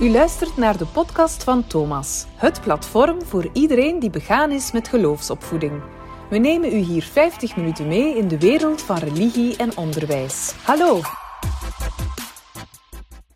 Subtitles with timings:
[0.00, 4.88] U luistert naar de podcast van Thomas, het platform voor iedereen die begaan is met
[4.88, 5.82] geloofsopvoeding.
[6.30, 10.54] We nemen u hier 50 minuten mee in de wereld van religie en onderwijs.
[10.62, 11.00] Hallo!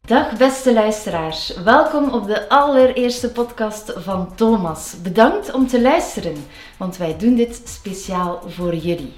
[0.00, 4.94] Dag beste luisteraars, welkom op de allereerste podcast van Thomas.
[5.02, 6.36] Bedankt om te luisteren,
[6.78, 9.12] want wij doen dit speciaal voor jullie.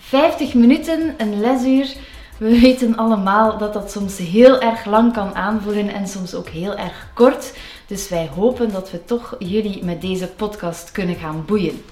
[0.00, 1.96] 50 minuten, een lesuur.
[2.42, 6.76] We weten allemaal dat dat soms heel erg lang kan aanvoelen en soms ook heel
[6.76, 7.52] erg kort.
[7.86, 11.82] Dus wij hopen dat we toch jullie met deze podcast kunnen gaan boeien.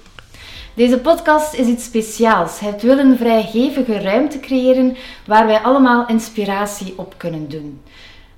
[0.75, 2.61] Deze podcast is iets speciaals.
[2.61, 7.81] Het wil een vrijgevige ruimte creëren waar wij allemaal inspiratie op kunnen doen.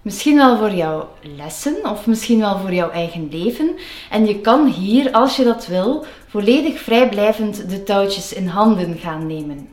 [0.02, 3.70] Misschien wel voor jouw lessen of misschien wel voor jouw eigen leven.
[4.10, 9.26] En je kan hier, als je dat wil, volledig vrijblijvend de touwtjes in handen gaan
[9.26, 9.68] nemen.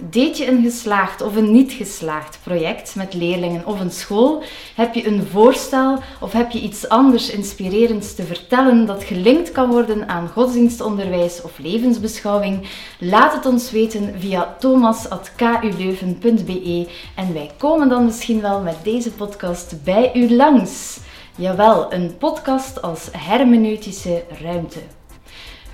[0.00, 4.42] Deed je een geslaagd of een niet geslaagd project met leerlingen of een school?
[4.74, 9.70] Heb je een voorstel of heb je iets anders inspirerends te vertellen dat gelinkt kan
[9.70, 12.68] worden aan godsdienstonderwijs of levensbeschouwing?
[12.98, 19.84] Laat het ons weten via thomas.kuleuven.be en wij komen dan misschien wel met deze podcast
[19.84, 20.98] bij u langs.
[21.36, 24.80] Jawel, een podcast als hermeneutische ruimte.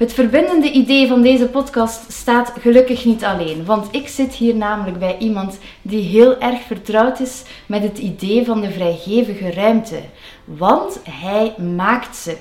[0.01, 4.99] Het verbindende idee van deze podcast staat gelukkig niet alleen, want ik zit hier namelijk
[4.99, 10.01] bij iemand die heel erg vertrouwd is met het idee van de vrijgevige ruimte,
[10.45, 12.37] want hij maakt ze.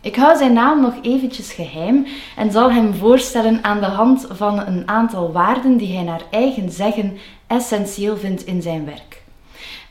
[0.00, 2.06] Ik hou zijn naam nog eventjes geheim
[2.36, 6.70] en zal hem voorstellen aan de hand van een aantal waarden die hij naar eigen
[6.70, 9.22] zeggen essentieel vindt in zijn werk.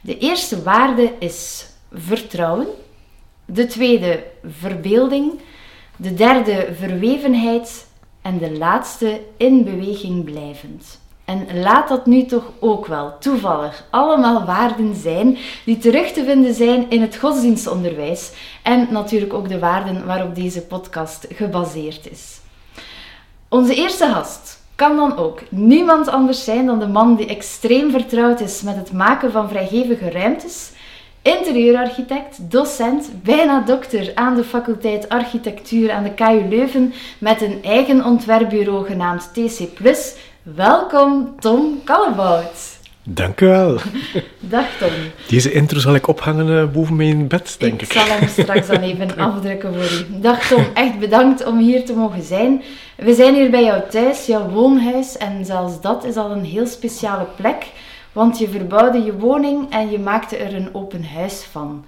[0.01, 2.67] De eerste waarde is vertrouwen,
[3.45, 5.31] de tweede verbeelding,
[5.95, 7.87] de derde verwevenheid
[8.21, 11.01] en de laatste in beweging blijvend.
[11.25, 16.53] En laat dat nu toch ook wel toevallig allemaal waarden zijn die terug te vinden
[16.53, 18.31] zijn in het godsdienstonderwijs
[18.63, 22.39] en natuurlijk ook de waarden waarop deze podcast gebaseerd is.
[23.49, 28.39] Onze eerste gast kan dan ook niemand anders zijn dan de man die extreem vertrouwd
[28.39, 30.71] is met het maken van vrijgevige ruimtes
[31.23, 38.05] interieurarchitect, docent, bijna dokter aan de faculteit architectuur aan de KU Leuven met een eigen
[38.05, 39.61] ontwerpbureau genaamd TC+.
[40.43, 42.81] Welkom Tom Kallebout.
[43.03, 43.77] Dank u wel.
[44.39, 44.89] Dag Tom.
[45.27, 47.81] Deze intro zal ik ophangen eh, boven mijn bed, denk ik.
[47.81, 50.19] Ik zal hem straks dan even afdrukken voor u.
[50.21, 52.63] Dag Tom, echt bedankt om hier te mogen zijn.
[52.95, 56.67] We zijn hier bij jou thuis, jouw woonhuis, en zelfs dat is al een heel
[56.67, 57.65] speciale plek.
[58.13, 61.85] Want je verbouwde je woning en je maakte er een open huis van.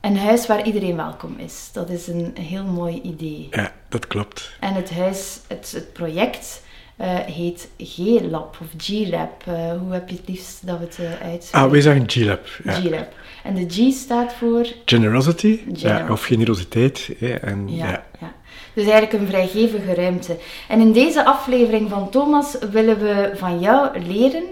[0.00, 1.70] Een huis waar iedereen welkom is.
[1.72, 3.48] Dat is een heel mooi idee.
[3.50, 4.56] Ja, dat klopt.
[4.60, 6.62] En het huis, het, het project
[7.00, 9.44] uh, heet G-Lab of G-Lab.
[9.48, 11.66] Uh, hoe heb je het liefst dat we het uh, uitspreken?
[11.66, 12.46] Ah, wij zeggen G-Lab.
[12.64, 12.72] Ja.
[12.72, 13.12] G-Lab.
[13.42, 14.66] En de G staat voor?
[14.84, 17.10] Generosity, ja, of generositeit.
[17.18, 18.04] Ja, en, ja, ja.
[18.20, 18.32] ja.
[18.74, 20.36] Dus eigenlijk een vrijgevige ruimte.
[20.68, 24.44] En in deze aflevering van Thomas willen we van jou leren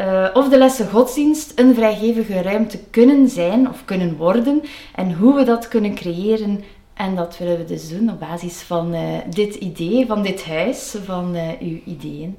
[0.00, 4.62] uh, of de lessen godsdienst een vrijgevige ruimte kunnen zijn of kunnen worden
[4.94, 6.64] en hoe we dat kunnen creëren.
[6.94, 9.00] En dat willen we dus doen op basis van uh,
[9.30, 12.36] dit idee, van dit huis, van uh, uw ideeën.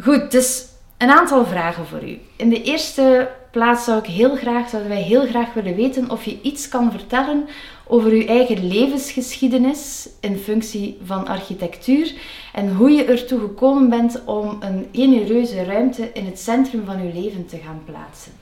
[0.00, 0.66] Goed, dus
[0.98, 2.18] een aantal vragen voor u.
[2.36, 6.24] In de eerste plaats zou ik heel graag, zouden wij heel graag willen weten of
[6.24, 7.48] je iets kan vertellen
[7.88, 12.12] over uw eigen levensgeschiedenis in functie van architectuur
[12.52, 17.20] en hoe je ertoe gekomen bent om een genereuze ruimte in het centrum van uw
[17.20, 18.32] leven te gaan plaatsen.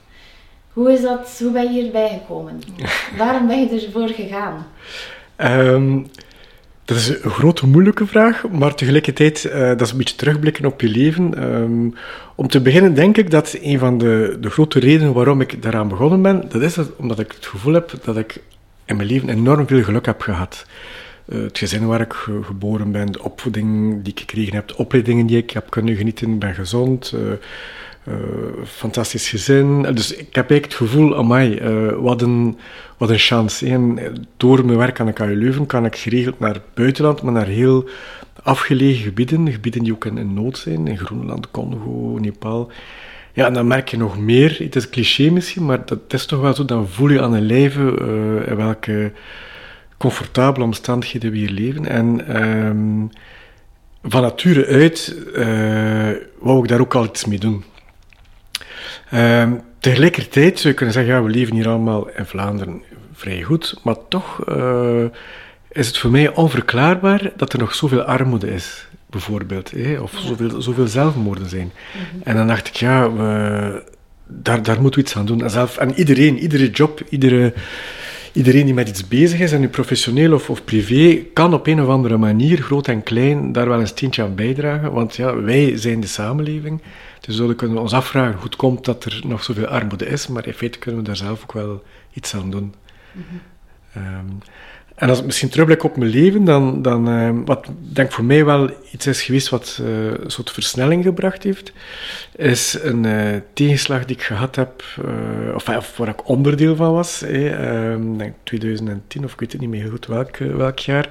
[0.73, 2.61] Hoe, is dat, hoe ben je hierbij gekomen?
[3.19, 4.67] Waarom ben je ervoor gegaan?
[5.37, 6.07] Um,
[6.85, 10.81] dat is een grote, moeilijke vraag, maar tegelijkertijd, uh, dat is een beetje terugblikken op
[10.81, 11.43] je leven.
[11.43, 11.95] Um,
[12.35, 15.89] om te beginnen denk ik dat een van de, de grote redenen waarom ik daaraan
[15.89, 18.41] begonnen ben, dat is dat, omdat ik het gevoel heb dat ik
[18.87, 20.67] in mijn leven enorm veel geluk heb gehad.
[21.29, 25.27] Uh, het gezin waar ik geboren ben, de opvoeding die ik gekregen heb, de opleidingen
[25.27, 27.33] die ik heb kunnen genieten, ben gezond, uh,
[28.65, 29.83] fantastisch gezin.
[29.83, 31.61] Dus ik heb eigenlijk het gevoel, amai,
[32.01, 32.59] wat, een,
[32.97, 33.69] wat een chance.
[33.69, 33.99] En
[34.37, 37.47] door mijn werk aan de KU Leuven kan ik geregeld naar het buitenland, maar naar
[37.47, 37.89] heel
[38.43, 42.71] afgelegen gebieden, gebieden die ook in nood zijn, in Groenland, Congo, Nepal.
[43.37, 46.41] Ja, en dan merk je nog meer, het is cliché misschien, maar dat is toch
[46.41, 49.13] wel zo, dan voel je aan een lijve uh, in welke
[49.97, 51.87] comfortabele omstandigheden we hier leven.
[51.87, 53.11] En um,
[54.03, 57.65] van nature uit uh, wou ik daar ook al iets mee doen.
[59.15, 63.81] Um, tegelijkertijd zou je kunnen zeggen, ja, we leven hier allemaal in Vlaanderen vrij goed,
[63.83, 65.05] maar toch uh,
[65.69, 69.71] is het voor mij onverklaarbaar dat er nog zoveel armoede is bijvoorbeeld.
[69.71, 70.01] Hè?
[70.01, 70.21] Of ja.
[70.21, 71.73] zoveel, zoveel zelfmoorden zijn.
[71.73, 72.21] Mm -hmm.
[72.23, 73.83] En dan dacht ik, ja, we,
[74.27, 75.43] daar, daar moeten we iets aan doen.
[75.43, 77.55] En, zelf, en iedereen, iedere job, iedere,
[78.33, 81.83] iedereen die met iets bezig is, en nu professioneel of, of privé, kan op een
[81.83, 84.93] of andere manier, groot en klein, daar wel een steentje aan bijdragen.
[84.93, 86.83] Want ja, wij zijn de samenleving.
[87.21, 90.27] Dus we kunnen we ons afvragen hoe het komt dat er nog zoveel armoede is,
[90.27, 91.83] maar in feite kunnen we daar zelf ook wel
[92.13, 92.75] iets aan doen.
[93.13, 93.25] Mm
[94.97, 98.45] en als ik misschien terugblik op mijn leven, dan, dan uh, wat denk voor mij
[98.45, 101.73] wel iets is geweest wat een soort versnelling gebracht heeft,
[102.37, 104.85] is een uh, tegenslag die ik gehad heb,
[105.55, 109.71] of, of, waar ik onderdeel van was, eh, denk 2010 of ik weet het niet
[109.71, 111.09] meer goed welk, welk jaar,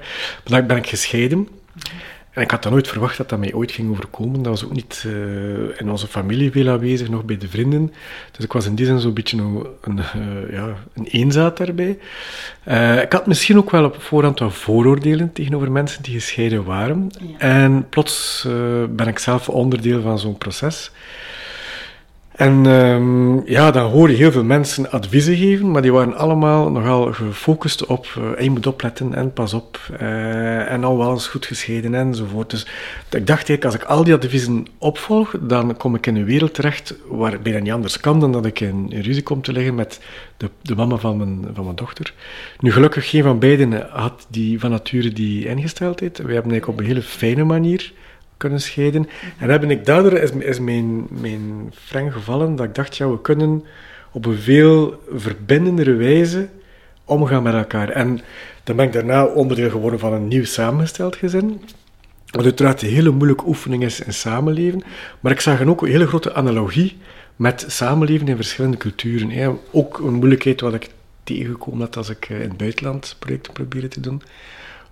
[0.48, 1.48] maar dan ben ik gescheiden.
[2.36, 4.42] En ik had dan nooit verwacht dat dat mij ooit ging overkomen.
[4.42, 5.12] Dat was ook niet uh,
[5.80, 7.92] in onze familie veel aanwezig, nog bij de vrienden.
[8.32, 11.98] Dus ik was in die zin zo'n beetje een, een, uh, ja, een eenzaad daarbij.
[12.68, 17.10] Uh, ik had misschien ook wel op voorhand wat vooroordelen tegenover mensen die gescheiden waren.
[17.18, 17.38] Ja.
[17.38, 18.46] En plots
[18.90, 20.90] ben ik zelf onderdeel van zo'n proces.
[22.36, 26.70] En um, ja, dan hoor je heel veel mensen adviezen geven, maar die waren allemaal
[26.70, 31.28] nogal gefocust op uh, je moet opletten en pas op uh, en al wel eens
[31.28, 32.50] goed gescheiden enzovoort.
[32.50, 32.66] Dus
[33.10, 36.54] ik dacht eigenlijk, als ik al die adviezen opvolg, dan kom ik in een wereld
[36.54, 39.74] terecht waarbij dat niet anders kan dan dat ik in, in ruzie kom te liggen
[39.74, 40.00] met
[40.36, 42.14] de, de mama van mijn, van mijn dochter.
[42.60, 46.16] Nu, gelukkig geen van beiden had die van nature die ingesteldheid.
[46.16, 47.92] We hebben eigenlijk op een hele fijne manier
[48.36, 49.08] kunnen scheiden.
[49.38, 53.20] En heb ik daardoor is, is mijn, mijn freng gevallen dat ik dacht, ja, we
[53.20, 53.64] kunnen
[54.12, 56.48] op een veel verbindendere wijze
[57.04, 57.88] omgaan met elkaar.
[57.88, 58.20] En
[58.64, 61.60] dan ben ik daarna onderdeel geworden van een nieuw samengesteld gezin.
[62.26, 64.82] Wat uiteraard een hele moeilijke oefening is in samenleven.
[65.20, 66.96] Maar ik zag ook een hele grote analogie
[67.36, 69.58] met samenleven in verschillende culturen.
[69.70, 70.88] Ook een moeilijkheid wat ik
[71.24, 74.22] tegengekomen had als ik in het buitenland projecten probeerde te doen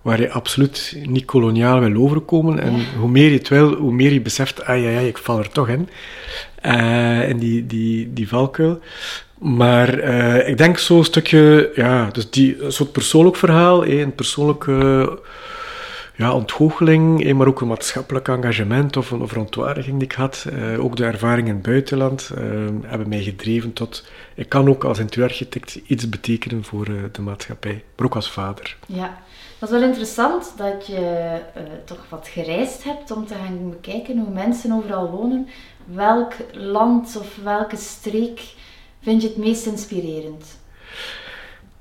[0.05, 2.59] waar je absoluut niet koloniaal wil overkomen.
[2.59, 5.39] En hoe meer je het wil, hoe meer je beseft, ah ja, ja, ik val
[5.39, 5.89] er toch in.
[6.65, 8.79] Uh, in die, die, die valkuil.
[9.37, 14.15] Maar uh, ik denk zo'n stukje, ja, dus die, een soort persoonlijk verhaal, eh, een
[14.15, 15.19] persoonlijke
[16.15, 20.45] ja, ontgoocheling, maar ook een maatschappelijk engagement of een, verontwaardiging die ik had.
[20.53, 22.43] Uh, ook de ervaring in het buitenland uh,
[22.85, 24.05] hebben mij gedreven tot...
[24.35, 28.77] Ik kan ook als interieurarchitect iets betekenen voor uh, de maatschappij, maar ook als vader.
[28.87, 29.17] Ja,
[29.59, 34.17] dat is wel interessant dat je uh, toch wat gereisd hebt om te gaan bekijken
[34.17, 35.47] hoe mensen overal wonen.
[35.85, 38.41] Welk land of welke streek
[39.01, 40.45] vind je het meest inspirerend?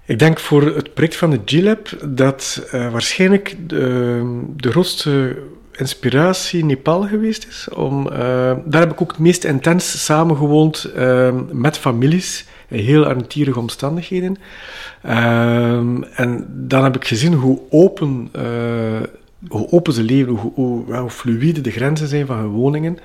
[0.07, 5.43] Ik denk voor het project van de G-Lab dat uh, waarschijnlijk de, de grootste
[5.73, 7.69] inspiratie Nepal geweest is.
[7.69, 8.13] Om, uh,
[8.65, 12.45] daar heb ik ook het meest intens samengewoond uh, met families
[12.75, 14.37] heel armetierige omstandigheden.
[15.07, 18.43] Um, en dan heb ik gezien hoe open, uh,
[19.49, 22.99] hoe open ze leven, hoe, hoe, hoe, fluïde de grenzen zijn van hun woningen.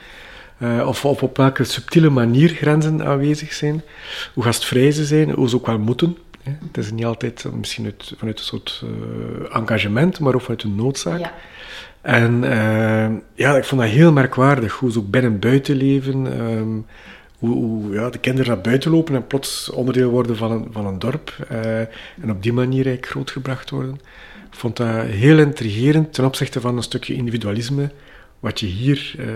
[0.57, 3.81] Uh, of, of, op welke subtiele manier grenzen aanwezig zijn.
[4.33, 6.17] Hoe gastvrij ze zijn, hoe ze ook wel moeten.
[6.43, 6.51] Hè.
[6.67, 10.75] Het is niet altijd misschien uit, vanuit een soort uh, engagement, maar ook vanuit een
[10.75, 11.19] noodzaak.
[11.19, 11.33] Ja.
[12.01, 12.41] En
[13.33, 16.41] ja, ik vond dat heel merkwaardig, hoe ze ook binnen en buiten leven.
[16.41, 16.85] Um,
[17.39, 20.99] hoe, ja, de kinderen naar buiten lopen en plots onderdeel worden van een, van een
[20.99, 21.47] dorp.
[21.51, 23.99] Uh, en op die manier eigenlijk grootgebracht worden.
[24.51, 27.91] Ik vond dat heel intrigerend ten opzichte van een stukje individualisme
[28.39, 29.27] wat je hier uh,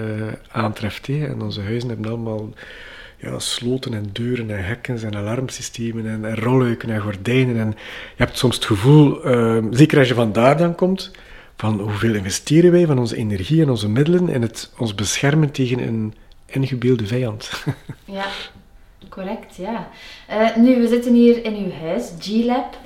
[0.52, 1.08] aantreft.
[1.08, 2.54] En onze huizen hebben allemaal
[3.18, 7.58] ja, sloten en deuren en hekken en alarmsystemen en, en rolluiken en gordijnen.
[7.58, 7.68] En
[8.16, 11.12] je hebt soms het gevoel, uh, zeker als je vandaar dan komt,
[11.56, 15.80] van hoeveel investeren wij van onze energie en onze middelen in het ons beschermen tegen
[15.80, 16.14] een
[16.56, 17.52] ingebeelde vijand.
[18.06, 18.26] ja,
[19.10, 19.88] correct, ja.
[20.30, 22.78] Uh, nu, we zitten hier in uw huis, G-Lab.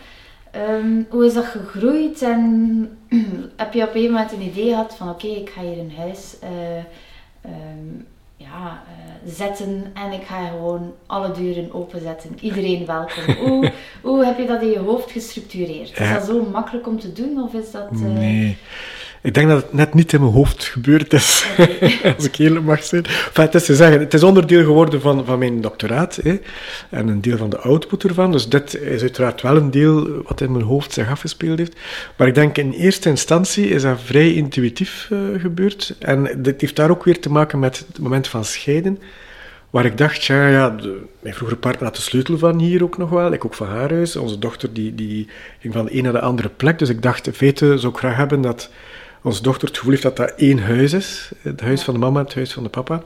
[0.56, 2.98] Um, hoe is dat gegroeid en
[3.56, 5.94] heb je op een moment een idee gehad van oké, okay, ik ga hier een
[5.98, 6.78] huis uh,
[7.52, 8.06] um,
[8.38, 12.38] ja, uh, zetten en ik ga gewoon alle deuren openzetten.
[12.42, 13.36] Iedereen welkom.
[13.44, 13.72] hoe,
[14.02, 16.00] hoe heb je dat in je hoofd gestructureerd?
[16.00, 17.92] Is dat zo makkelijk om te doen of is dat...
[17.92, 18.58] Nee.
[19.28, 21.48] Ik denk dat het net niet in mijn hoofd gebeurd is,
[22.16, 23.06] als ik eerlijk mag zijn.
[23.34, 26.40] Het is te zeggen, het is onderdeel geworden van, van mijn doctoraat hè,
[26.90, 28.32] en een deel van de output ervan.
[28.32, 31.76] Dus dit is uiteraard wel een deel wat in mijn hoofd zich afgespeeld heeft.
[32.18, 35.96] Maar ik denk in eerste instantie is dat vrij intuïtief uh, gebeurd.
[36.00, 39.00] En dit heeft daar ook weer te maken met het moment van scheiden.
[39.70, 42.98] Waar ik dacht, ja, ja de, mijn vroegere partner had de sleutel van hier ook
[42.98, 43.34] nog wel.
[43.34, 44.16] Ik ook van haar huis.
[44.16, 45.28] Onze dochter die, die
[45.60, 46.80] ging van de een naar de andere plek.
[46.80, 48.70] Dus ik dacht, in feite zou graag hebben dat
[49.22, 51.32] onze dochter het gevoel heeft dat dat één huis is.
[51.42, 53.04] Het huis van de mama, het huis van de papa.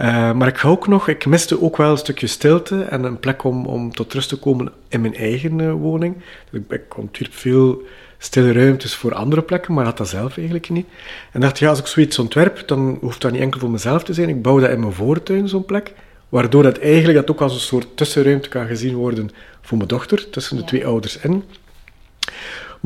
[0.00, 3.18] Uh, maar ik ga ook nog, ik miste ook wel een stukje stilte en een
[3.18, 6.16] plek om, om tot rust te komen in mijn eigen uh, woning.
[6.50, 7.82] Dus ik, ik ontwierp veel
[8.18, 10.86] stille ruimtes voor andere plekken, maar had dat zelf eigenlijk niet.
[11.32, 14.14] En dacht, ja, als ik zoiets ontwerp, dan hoeft dat niet enkel voor mezelf te
[14.14, 14.28] zijn.
[14.28, 15.92] Ik bouw dat in mijn voortuin, zo'n plek.
[16.28, 20.30] Waardoor dat eigenlijk dat ook als een soort tussenruimte kan gezien worden voor mijn dochter,
[20.30, 21.44] tussen de twee ouders in.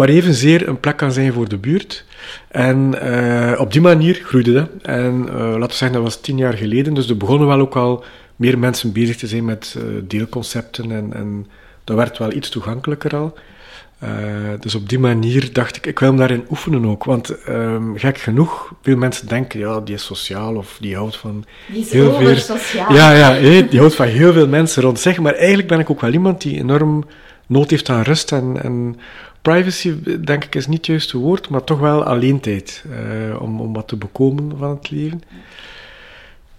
[0.00, 2.04] Maar evenzeer een plek kan zijn voor de buurt.
[2.48, 4.68] En uh, op die manier groeide dat.
[4.82, 6.94] En uh, laten we zeggen, dat was tien jaar geleden.
[6.94, 8.04] Dus er begonnen wel ook al
[8.36, 10.90] meer mensen bezig te zijn met uh, deelconcepten.
[10.90, 11.46] En, en
[11.84, 13.34] dat werd wel iets toegankelijker al.
[14.60, 17.04] dus op die manier dacht ik, ik wil hem daarin oefenen ook.
[17.04, 21.44] Want um, gek genoeg, veel mensen denken, ja, die is sociaal of die houdt van
[21.68, 22.36] die is heel veel...
[22.36, 22.94] sociaal.
[22.94, 25.18] Ja, ja, die houdt van heel veel mensen rond zich.
[25.18, 27.04] Maar eigenlijk ben ik ook wel iemand die enorm
[27.46, 28.96] nood heeft aan rust en, en
[29.42, 33.60] privacy, denk ik, is niet het juiste woord, maar toch wel alleen tijd uh, om,
[33.60, 35.22] om wat te bekomen van het leven.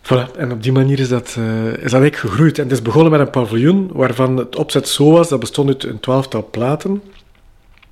[0.02, 0.36] Voilà.
[0.38, 2.58] En op die manier is dat, uh, is dat eigenlijk gegroeid.
[2.58, 5.84] En het is begonnen met een paviljoen waarvan het opzet zo was, dat bestond uit
[5.84, 7.02] een twaalftal platen.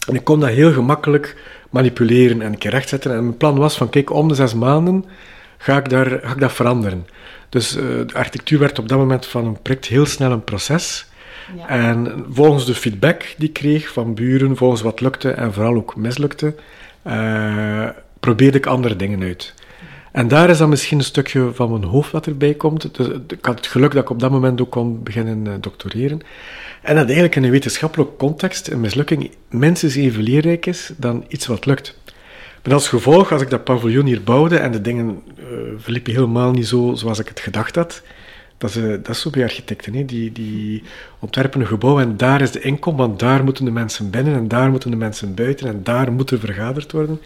[0.08, 1.36] En ik kon dat heel gemakkelijk
[1.70, 3.12] manipuleren en een keer rechtzetten.
[3.12, 5.06] En mijn plan was van, kijk, om de zes maanden
[5.58, 7.08] ga ik, daar, ga ik dat veranderen.
[7.50, 11.08] Dus uh, de architectuur werd op dat moment van een project heel snel een proces.
[11.68, 15.96] En volgens de feedback die ik kreeg van buren, volgens wat lukte en vooral ook
[15.96, 16.56] mislukte,
[17.08, 17.90] uh,
[18.20, 19.54] probeerde ik andere dingen uit.
[20.12, 22.96] En daar is dan misschien een stukje van mijn hoofd wat erbij komt.
[22.96, 26.22] Dus, ik had het geluk dat ik op dat moment ook kon beginnen uh, doctoreren.
[26.82, 31.48] En dat eigenlijk in een wetenschappelijk context een mislukking minstens even leerrijk is dan iets
[31.48, 31.98] wat lukt.
[32.64, 35.46] Met als gevolg, als ik dat paviljoen hier bouwde en de dingen uh,
[35.78, 38.02] verliepen helemaal niet zo zoals ik het gedacht had,
[38.60, 39.94] dat is, eh, dat is zo bij architecten.
[39.94, 40.06] Hè.
[40.06, 40.84] Die, die
[41.20, 44.48] ontwerpen een gebouw en daar is de inkom, want daar moeten de mensen binnen en
[44.48, 47.22] daar moeten de mensen buiten en daar moet er vergaderd worden.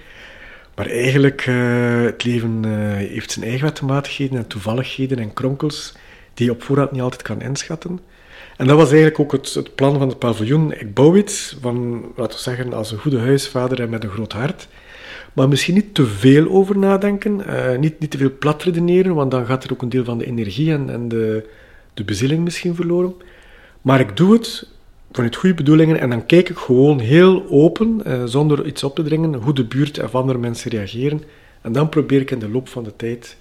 [0.76, 5.94] Maar eigenlijk, uh, het leven uh, heeft zijn eigen wetmatigheden en toevalligheden en kronkels
[6.34, 8.00] die je op voorhand niet altijd kan inschatten.
[8.58, 10.74] En dat was eigenlijk ook het, het plan van het paviljoen.
[10.74, 14.34] Ik bouw iets van, laten we zeggen, als een goede huisvader en met een groot
[14.34, 14.68] hart.
[15.34, 19.32] Maar misschien niet te veel over nadenken, uh, niet, niet te veel plat redeneren, want
[19.32, 21.50] dan gaat er ook een deel van de energie en, en de,
[21.94, 23.14] de bezieling misschien verloren.
[23.82, 24.68] Maar ik doe het
[25.12, 29.04] vanuit goede bedoelingen en dan kijk ik gewoon heel open, uh, zonder iets op te
[29.04, 31.24] dringen, hoe de buurt of andere mensen reageren.
[31.62, 33.38] En dan probeer ik in de loop van de tijd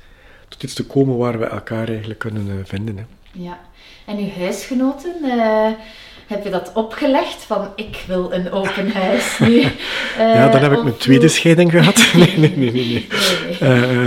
[0.48, 2.96] tot iets te komen waar we elkaar eigenlijk kunnen uh, vinden.
[2.96, 3.04] Hè.
[3.32, 3.60] Ja,
[4.06, 5.14] en uw huisgenoten
[6.26, 9.56] heb je dat opgelegd van ik wil een open huis nu?
[9.56, 9.68] Uh,
[10.34, 11.96] ja, dan heb ik mijn tweede scheiding gehad.
[12.14, 12.84] nee, nee, nee, nee.
[12.84, 13.06] Nee.
[13.62, 14.06] Uh,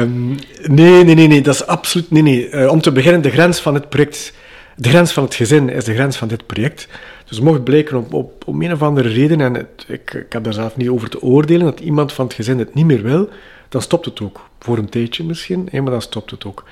[0.64, 2.12] nee, nee, nee, nee, dat is absoluut...
[2.12, 2.50] Nee, nee.
[2.50, 4.34] Uh, om te beginnen, de grens van het project...
[4.78, 6.88] De grens van het gezin is de grens van dit project.
[7.26, 10.44] Dus mocht blijken op, op, om een of andere reden, en het, ik, ik heb
[10.44, 13.30] daar zelf niet over te oordelen, dat iemand van het gezin het niet meer wil,
[13.75, 14.50] dan stopt het ook.
[14.60, 16.63] Voor een tijdje misschien, maar dan stopt het ook.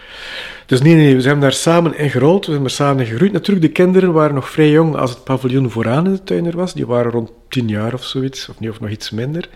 [0.66, 3.32] Dus nee, nee, we zijn daar samen in gerold, we zijn er samen in.
[3.32, 6.56] Natuurlijk, de kinderen waren nog vrij jong als het paviljoen vooraan in de tuin er
[6.56, 6.74] was.
[6.74, 9.50] Die waren rond tien jaar of zoiets, of, niet, of nog iets minder.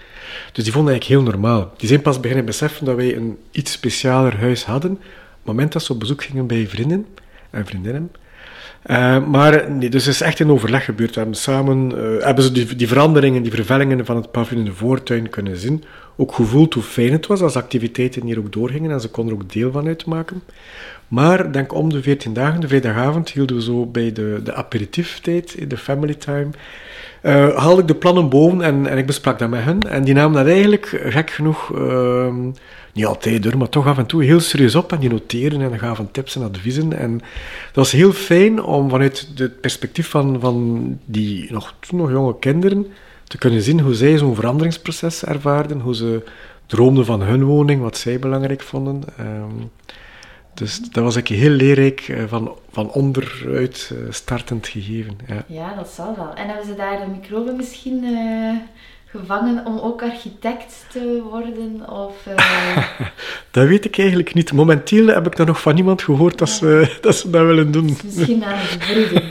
[0.51, 1.73] Dus die vonden eigenlijk heel normaal.
[1.77, 4.91] Die zijn pas beginnen beseffen dat wij een iets specialer huis hadden.
[4.91, 7.05] Op het moment dat ze op bezoek gingen bij vrienden
[7.49, 8.11] en vriendinnen.
[8.87, 11.13] Uh, maar nee, dus het is echt in overleg gebeurd.
[11.13, 14.71] We hebben samen, uh, hebben ze die, die, veranderingen, die vervellingen van het paviljoen in
[14.71, 15.83] de voortuin kunnen zien.
[16.15, 19.41] Ook gevoeld hoe fijn het was als activiteiten hier ook doorgingen en ze konden er
[19.41, 20.41] ook deel van uitmaken.
[21.07, 25.69] Maar denk om de 14 dagen, de vrijdagavond, hielden we zo bij de, de aperitieftijd,
[25.69, 26.49] de family time,
[27.27, 29.79] uh, haalde ik de plannen boven en, en ik besprak dat met hen.
[29.79, 32.33] En die namen dat eigenlijk, gek genoeg, uh,
[32.93, 34.91] niet altijd hoor, maar toch af en toe heel serieus op.
[34.91, 36.93] En die noteren en gaven tips en adviezen.
[36.93, 42.11] En dat was heel fijn om vanuit het perspectief van, van die nog, toen nog
[42.11, 42.87] jonge kinderen
[43.23, 46.23] te kunnen zien hoe zij zo'n veranderingsproces ervaarden, hoe ze
[46.65, 49.03] droomden van hun woning, wat zij belangrijk vonden.
[49.19, 49.71] Um,
[50.57, 55.17] dus dat was ik heel leerrijk eh, van, van onderuit eh, startend gegeven.
[55.27, 55.43] Ja.
[55.47, 56.33] ja, dat zal wel.
[56.33, 58.55] En hebben ze daar de microben misschien uh,
[59.05, 61.89] gevangen om ook architect te worden?
[61.89, 62.15] Of,
[63.51, 64.53] dat weet ik eigenlijk niet.
[64.53, 67.97] Momenteel heb ik daar nog van niemand gehoord dat, ze, dat ze dat willen doen.
[68.03, 69.23] Misschien aan het broeden.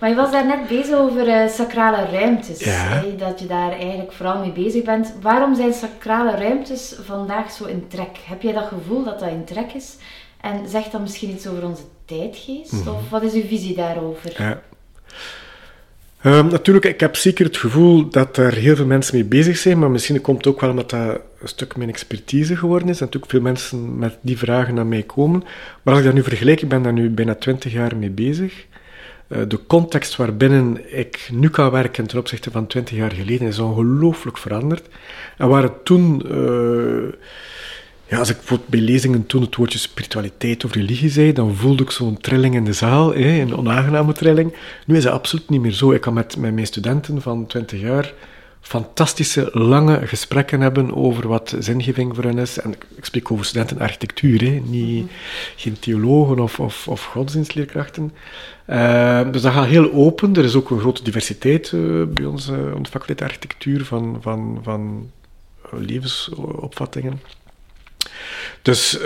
[0.00, 2.64] maar je was daar net bezig over sacrale ruimtes.
[2.64, 3.04] Ja.
[3.18, 5.14] Dat je daar eigenlijk vooral mee bezig bent.
[5.20, 8.18] Waarom zijn sacrale ruimtes vandaag zo in trek?
[8.24, 9.96] Heb jij dat gevoel dat dat in trek is?
[10.40, 12.72] En zegt dat misschien iets over onze tijdgeest?
[12.72, 12.88] Mhm.
[12.88, 14.32] Of wat is uw visie daarover?
[14.36, 14.62] Ja.
[16.24, 19.78] Um, natuurlijk, ik heb zeker het gevoel dat er heel veel mensen mee bezig zijn,
[19.78, 23.00] maar misschien komt het ook wel omdat dat een stuk mijn expertise geworden is.
[23.00, 25.44] En natuurlijk veel mensen met die vragen naar mij komen.
[25.82, 28.66] Maar als ik dat nu vergelijk, ik ben daar nu bijna twintig jaar mee bezig.
[29.28, 33.58] Uh, de context waarbinnen ik nu kan werken ten opzichte van twintig jaar geleden is
[33.58, 34.88] ongelooflijk veranderd.
[35.36, 36.22] En waar het toen...
[36.26, 37.12] Uh,
[38.10, 38.36] ja, als ik
[38.66, 42.64] bij lezingen toen het woordje spiritualiteit of religie zei, dan voelde ik zo'n trilling in
[42.64, 44.54] de zaal, hè, een onaangename trilling.
[44.86, 45.92] Nu is dat absoluut niet meer zo.
[45.92, 48.12] Ik kan met, met mijn studenten van 20 jaar
[48.60, 52.58] fantastische, lange gesprekken hebben over wat zingeving voor hen is.
[52.58, 55.12] En ik spreek over studenten architectuur, hè, niet, mhm.
[55.56, 58.12] geen theologen of, of, of godsdienstleerkrachten.
[58.66, 60.36] Uh, dus dat gaat heel open.
[60.36, 64.60] Er is ook een grote diversiteit uh, bij ons uh, de faculteit architectuur van, van,
[64.62, 65.10] van
[65.70, 67.20] levensopvattingen.
[68.62, 68.98] Dus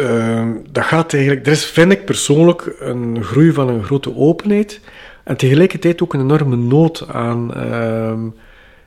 [0.70, 1.46] dat gaat eigenlijk...
[1.46, 4.80] Er is, vind ik persoonlijk, een groei van een grote openheid
[5.24, 8.20] en tegelijkertijd ook een enorme nood aan ehm,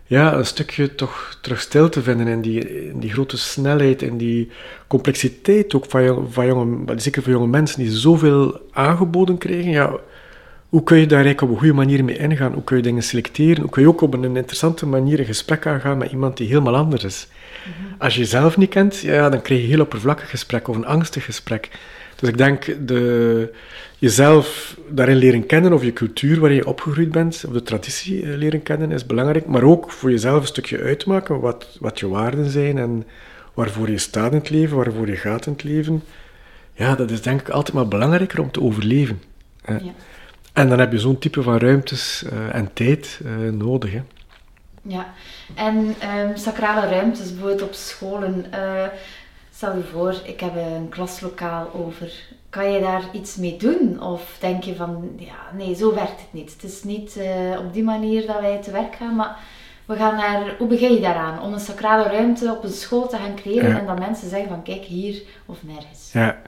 [0.07, 4.49] ja, een stukje toch terug stil te vinden in die, die grote snelheid en die
[4.87, 9.71] complexiteit ook van, van jonge, zeker voor jonge mensen die zoveel aangeboden krijgen.
[9.71, 9.99] Ja,
[10.69, 12.53] hoe kun je daar eigenlijk op een goede manier mee ingaan?
[12.53, 13.61] Hoe kun je dingen selecteren?
[13.61, 16.75] Hoe kun je ook op een interessante manier een gesprek aangaan met iemand die helemaal
[16.75, 17.27] anders is?
[17.97, 20.85] Als je jezelf niet kent, ja, dan krijg je een heel oppervlakkig gesprek of een
[20.85, 21.69] angstig gesprek.
[22.15, 23.53] Dus ik denk de,
[23.97, 28.35] jezelf daarin leren kennen, of je cultuur waarin je opgegroeid bent, of de traditie eh,
[28.35, 29.45] leren kennen, is belangrijk.
[29.45, 33.05] Maar ook voor jezelf een stukje uitmaken wat, wat je waarden zijn en
[33.53, 36.03] waarvoor je staat in het leven, waarvoor je gaat in het leven.
[36.73, 39.21] Ja, dat is denk ik altijd maar belangrijker om te overleven.
[39.67, 39.81] Ja.
[40.53, 43.91] En dan heb je zo'n type van ruimtes uh, en tijd uh, nodig.
[43.91, 44.01] Hè.
[44.87, 45.13] Ja,
[45.55, 48.45] en um, sacrale ruimtes, bijvoorbeeld op scholen.
[48.53, 48.85] Uh,
[49.53, 52.11] stel je voor, ik heb een klaslokaal over
[52.49, 54.01] kan je daar iets mee doen?
[54.01, 56.53] Of denk je van, ja, nee, zo werkt het niet.
[56.53, 59.37] Het is niet uh, op die manier dat wij te werk gaan, maar
[59.85, 61.41] we gaan naar, hoe begin je daaraan?
[61.41, 64.63] Om een sacrale ruimte op een school te gaan creëren en dat mensen zeggen van,
[64.63, 66.09] kijk, hier of nergens.
[66.13, 66.41] Ja.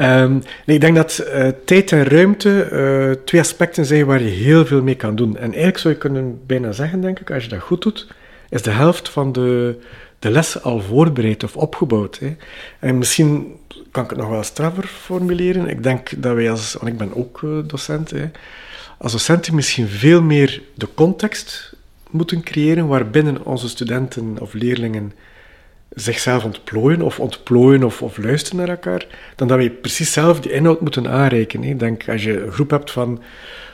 [0.00, 4.28] Um, nee, ik denk dat uh, tijd en ruimte uh, twee aspecten zijn waar je
[4.28, 5.36] heel veel mee kan doen.
[5.36, 8.06] En eigenlijk zou je kunnen bijna zeggen, denk ik, als je dat goed doet,
[8.48, 9.78] is de helft van de,
[10.18, 12.18] de les al voorbereid of opgebouwd.
[12.18, 12.36] Hè.
[12.78, 13.56] En misschien
[13.90, 15.68] kan ik het nog wel straffer formuleren.
[15.68, 18.30] Ik denk dat wij als, want ik ben ook uh, docent, hè,
[18.98, 21.74] als docenten misschien veel meer de context
[22.10, 25.12] moeten creëren waarbinnen onze studenten of leerlingen
[25.96, 30.52] zichzelf ontplooien of ontplooien of, of luisteren naar elkaar, dan dat wij precies zelf die
[30.52, 31.64] inhoud moeten aanreiken.
[31.64, 33.22] Ik denk, als je een groep hebt van,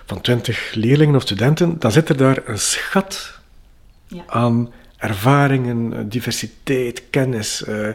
[0.07, 3.39] van 20 leerlingen of studenten, dan zit er daar een schat
[4.07, 4.23] ja.
[4.27, 7.65] aan ervaringen, eh, diversiteit, kennis.
[7.69, 7.87] Uh,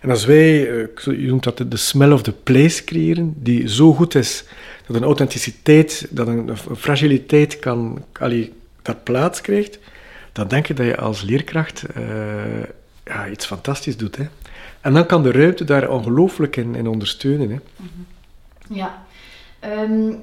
[0.00, 3.92] en als wij, uh, je noemt dat de smell of the place creëren, die zo
[3.92, 4.44] goed is
[4.86, 9.78] dat een authenticiteit, dat een, een fragiliteit kan, allee, dat plaats krijgt,
[10.32, 12.02] dan denk ik dat je als leerkracht uh,
[13.04, 14.16] ja, iets fantastisch doet.
[14.16, 14.24] Hè.
[14.80, 17.50] En dan kan de ruimte daar ongelooflijk in, in ondersteunen.
[17.50, 17.58] Hè.
[17.76, 18.76] Mhm.
[18.78, 19.04] Ja.
[19.64, 20.20] Um,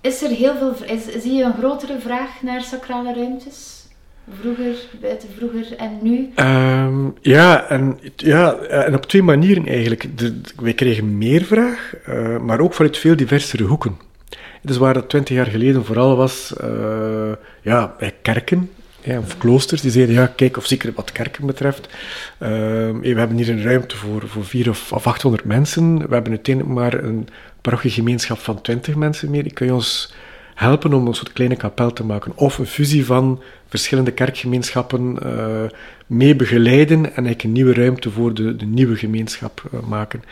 [0.00, 3.78] is er heel veel, is, zie je een grotere vraag naar sacrale ruimtes?
[4.40, 6.32] Vroeger, buiten vroeger en nu?
[6.36, 10.18] Um, ja, en, ja, en op twee manieren eigenlijk.
[10.18, 13.98] De, wij kregen meer vraag, uh, maar ook vanuit veel diversere hoeken.
[14.62, 18.70] Dus waar dat twintig jaar geleden vooral was, uh, ja, bij kerken,
[19.02, 22.48] ja, of kloosters, die zeiden, ja, kijk, of zeker wat kerken betreft, uh,
[23.00, 25.94] we hebben hier een ruimte voor, voor vier of, of 800 mensen.
[25.96, 27.28] We hebben uiteindelijk maar een
[27.60, 29.52] parochiegemeenschap van 20 mensen meer.
[29.52, 30.12] Kun je ons
[30.60, 32.32] helpen om een soort kleine kapel te maken?
[32.34, 35.62] Of een fusie van verschillende kerkgemeenschappen uh,
[36.06, 40.22] mee begeleiden en eigenlijk een nieuwe ruimte voor de, de nieuwe gemeenschap uh, maken.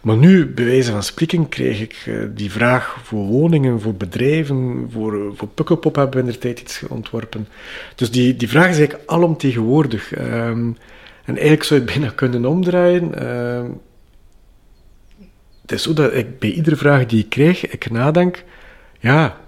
[0.00, 4.88] Maar nu, bij wijze van spreken, krijg ik uh, die vraag voor woningen, voor bedrijven,
[4.92, 7.48] voor, voor Pukkelpop hebben we in de tijd iets ontworpen.
[7.94, 10.18] Dus die, die vraag is eigenlijk alomtegenwoordig.
[10.18, 10.76] Um,
[11.24, 13.10] en eigenlijk zou je het bijna kunnen omdraaien.
[13.22, 13.70] Uh,
[15.62, 18.44] het is zo dat ik bij iedere vraag die ik krijg, ik nadenk,
[19.00, 19.42] ja,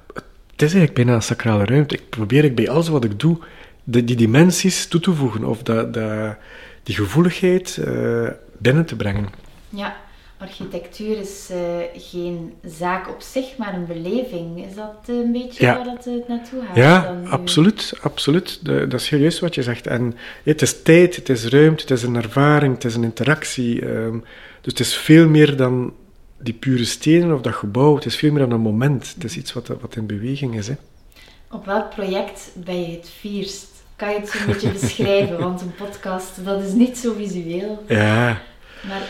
[0.57, 1.95] het is eigenlijk bijna een sacrale ruimte.
[1.95, 3.39] Ik probeer ik bij alles wat ik doe,
[3.85, 6.37] de, die dimensies toe te voegen of dat, dat,
[6.83, 9.29] die gevoeligheid uh, binnen te brengen.
[9.69, 9.97] Ja,
[10.39, 11.57] architectuur is uh,
[11.95, 14.67] geen zaak op zich, maar een beleving.
[14.69, 15.77] Is dat een beetje ja.
[15.77, 16.77] waar dat het naartoe gaat?
[16.77, 17.99] Ja, absoluut.
[18.01, 18.61] absoluut.
[18.63, 19.87] De, dat is juist wat je zegt.
[19.87, 23.85] En het is tijd, het is ruimte, het is een ervaring, het is een interactie.
[23.89, 24.25] Um,
[24.61, 25.93] dus het is veel meer dan
[26.39, 29.13] die pure stenen of dat gebouw, het is veel meer dan een moment.
[29.15, 30.69] Het is iets wat, wat in beweging is.
[30.69, 30.75] Hè.
[31.51, 33.67] Op welk project ben je het vierst?
[33.97, 35.39] Kan je het zo een beetje beschrijven?
[35.39, 37.85] Want een podcast, dat is niet zo visueel.
[37.89, 38.43] Ja.
[38.89, 39.03] Maar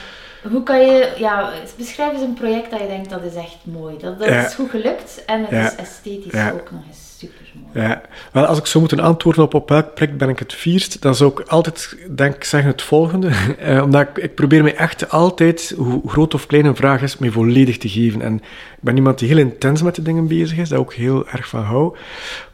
[0.50, 3.98] hoe kan je, ja, beschrijf eens een project dat je denkt dat is echt mooi.
[3.98, 7.86] Dat, dat is goed gelukt en het is esthetisch ook nog eens super mooi.
[7.88, 11.02] Ja, wel, als ik zou moeten antwoorden op op welk project ben ik het vierst,
[11.02, 13.28] dan zou ik altijd denk zeggen het volgende.
[13.58, 17.18] eh, omdat ik, ik probeer me echt altijd, hoe groot of klein een vraag is,
[17.18, 18.22] me volledig te geven.
[18.22, 21.28] En ik ben iemand die heel intens met de dingen bezig is, daar ook heel
[21.28, 21.96] erg van hou.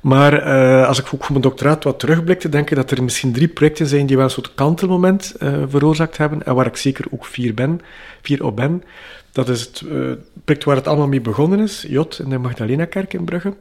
[0.03, 3.33] Maar uh, als ik ook voor mijn doctoraat wat terugblikte, denk ik dat er misschien
[3.33, 7.05] drie projecten zijn die wel een soort kantelmoment uh, veroorzaakt hebben en waar ik zeker
[7.11, 7.81] ook vier ben,
[8.23, 8.83] vier op ben.
[9.33, 10.13] Dat is het uh,
[10.45, 13.55] project waar het allemaal mee begonnen is, Jot in de Magdalena-kerk in Brugge.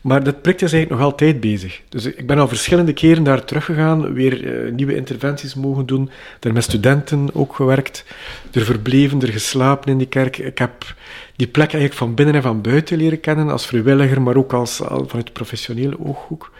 [0.00, 1.80] Maar dat project is eigenlijk nog altijd bezig.
[1.88, 6.10] Dus ik ben al verschillende keren daar teruggegaan, weer uh, nieuwe interventies mogen doen,
[6.40, 8.04] daar met studenten ook gewerkt,
[8.52, 10.38] er verbleven, er geslapen in die kerk.
[10.38, 10.94] Ik heb
[11.36, 14.82] die plek eigenlijk van binnen en van buiten leren kennen, als vrijwilliger, maar ook als,
[14.82, 16.52] al vanuit professionele ooghoek.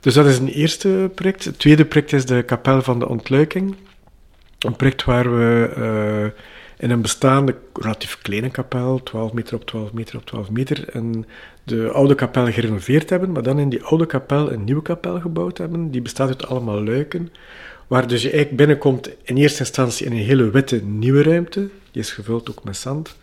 [0.00, 1.44] Dus dat is een eerste project.
[1.44, 3.74] Het tweede project is de Kapel van de Ontluiking.
[4.58, 6.40] Een project waar we uh,
[6.82, 11.26] in een bestaande, relatief kleine kapel, 12 meter op 12 meter op 12 meter, en
[11.64, 15.58] de oude kapel gerenoveerd hebben, maar dan in die oude kapel een nieuwe kapel gebouwd
[15.58, 15.90] hebben.
[15.90, 17.32] Die bestaat uit allemaal luiken,
[17.86, 21.68] waar dus je eigenlijk binnenkomt in eerste instantie in een hele witte nieuwe ruimte.
[21.90, 23.16] Die is gevuld ook met zand.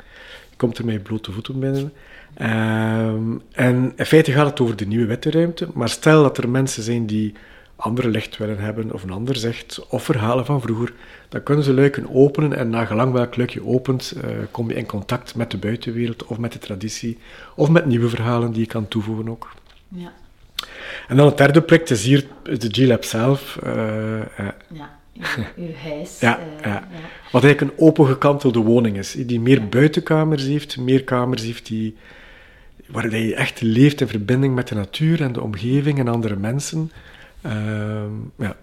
[0.50, 1.94] Je komt er met blote voeten binnen.
[2.42, 6.50] Um, en in feite gaat het over de nieuwe witte ruimte, maar stel dat er
[6.50, 7.34] mensen zijn die
[7.80, 10.94] andere licht willen hebben, of een ander zegt, of verhalen van vroeger,
[11.30, 14.76] dan kunnen ze luiken openen en na gelang welk luik je opent, uh, kom je
[14.76, 17.18] in contact met de buitenwereld of met de traditie,
[17.56, 19.50] of met nieuwe verhalen die je kan toevoegen ook.
[19.88, 20.14] Ja.
[21.08, 23.60] En dan het derde project is hier de G-Lab zelf.
[23.64, 23.74] Uh,
[24.18, 24.24] uh,
[24.68, 24.98] ja.
[25.58, 26.20] Uw huis.
[26.22, 26.70] Ja, ja.
[26.70, 26.88] ja,
[27.32, 31.96] Wat eigenlijk een opengekantelde woning is, die meer buitenkamers heeft, meer kamers heeft die,
[32.88, 36.92] waar je echt leeft in verbinding met de natuur en de omgeving en andere mensen.
[37.42, 38.56] Ehm, ja.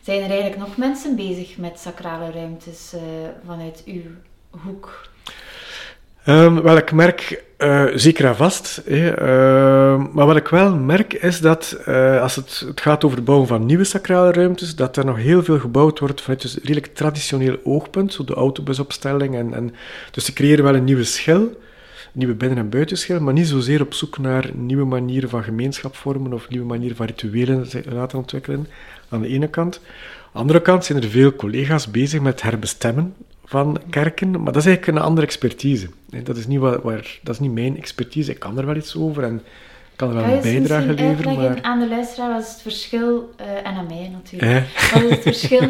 [0.00, 3.00] Zijn er eigenlijk nog mensen bezig met sacrale ruimtes uh,
[3.46, 4.02] vanuit uw
[4.50, 5.08] hoek?
[6.28, 8.82] Um, wel, ik merk uh, zeker en vast.
[8.86, 9.06] Uh,
[10.12, 13.48] maar wat ik wel merk is dat uh, als het, het, gaat over het bouwen
[13.48, 17.56] van nieuwe sacrale ruimtes, dat er nog heel veel gebouwd wordt vanuit een redelijk traditioneel
[17.64, 19.36] oogpunt, zo de autobusopstelling.
[19.36, 19.74] En, en,
[20.10, 21.60] dus ze creëren wel een nieuwe schil
[22.16, 26.32] nieuwe binnen- en buitenschil, maar niet zozeer op zoek naar nieuwe manieren van gemeenschap vormen
[26.32, 28.66] of nieuwe manieren van rituelen laten ontwikkelen,
[29.08, 29.80] aan de ene kant.
[29.84, 34.56] Aan de andere kant zijn er veel collega's bezig met herbestemmen van kerken, maar dat
[34.56, 35.88] is eigenlijk een andere expertise.
[36.22, 39.22] Dat is niet, waar, dat is niet mijn expertise, ik kan er wel iets over
[39.22, 39.42] en
[39.96, 41.34] kan er wel een bijdrage leveren.
[41.34, 41.58] Maar...
[41.62, 44.92] aan de luisteraar wat is het verschil, uh, en aan mij natuurlijk, eh?
[44.92, 45.68] wat is het verschil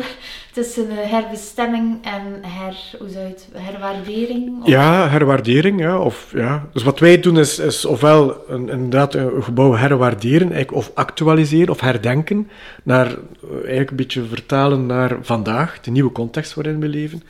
[0.53, 4.63] tussen herbestemming en her, hoe zou het, herwaardering?
[4.63, 4.69] Of?
[4.69, 5.81] Ja, herwaardering.
[5.81, 6.69] Ja, of, ja.
[6.73, 11.81] Dus wat wij doen is, is ofwel een, inderdaad een gebouw herwaarderen, of actualiseren of
[11.81, 12.49] herdenken,
[12.83, 13.17] naar, eh,
[13.53, 17.23] eigenlijk een beetje vertalen naar vandaag, de nieuwe context waarin we leven.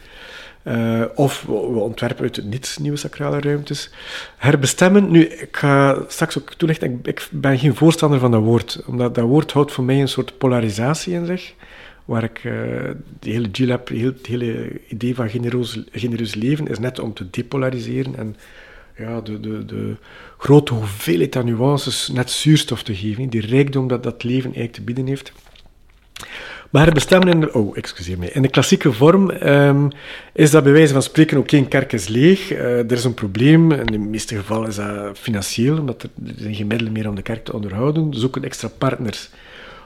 [0.69, 3.91] Uh, of we, ontwerpen uit het nieuwe sacrale ruimtes.
[4.37, 8.83] Herbestemmen, nu, ik ga straks ook toelichten, ik, ik, ben geen voorstander van dat woord,
[8.87, 11.55] omdat dat woord houdt voor mij een soort polarisatie in zich,
[12.05, 15.29] waar ik, uh, die hele G-Lab, het hele idee van
[15.93, 18.37] genereus leven is net om te depolariseren en
[18.97, 19.97] ja, de, de, de
[20.39, 24.83] grote hoeveelheid aan nuances net zuurstof te geven, die rijkdom dat dat leven eigenlijk te
[24.83, 25.33] bieden heeft.
[26.71, 29.91] Maar bestemmen in de, oh, excuseer me, in de klassieke vorm um,
[30.33, 32.53] is dat bij wijze van spreken ook geen kerk is leeg.
[32.53, 33.73] Uh, er is een probleem.
[33.73, 37.45] In de meeste gevallen is dat financieel, omdat er, geen middelen meer om de kerk
[37.45, 38.11] te onderhouden.
[38.11, 39.31] Dus zoeken extra partners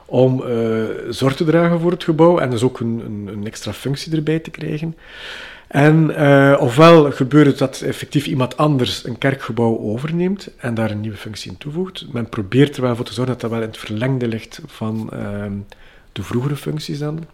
[0.06, 3.72] om uh, zorg te dragen voor het gebouw en dus ook een, een, een extra
[3.72, 4.96] functie erbij te krijgen.
[5.70, 11.00] En uh, ofwel gebeurt het dat effectief iemand anders een kerkgebouw overneemt en daar een
[11.00, 12.06] nieuwe functie in toevoegt.
[12.12, 15.10] Men probeert er wel voor te zorgen dat dat wel in het verlengde ligt van
[15.12, 15.44] uh,
[16.12, 17.26] de vroegere functies dan.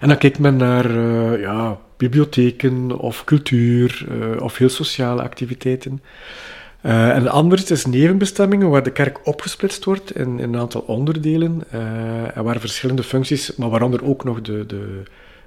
[0.00, 6.02] En dan kijkt men naar uh, ja, bibliotheken of cultuur uh, of heel sociale activiteiten.
[6.82, 11.62] Uh, en anders is nevenbestemmingen waar de kerk opgesplitst wordt in, in een aantal onderdelen
[12.34, 15.02] en waar verschillende functies, maar waaronder ook nog de, de,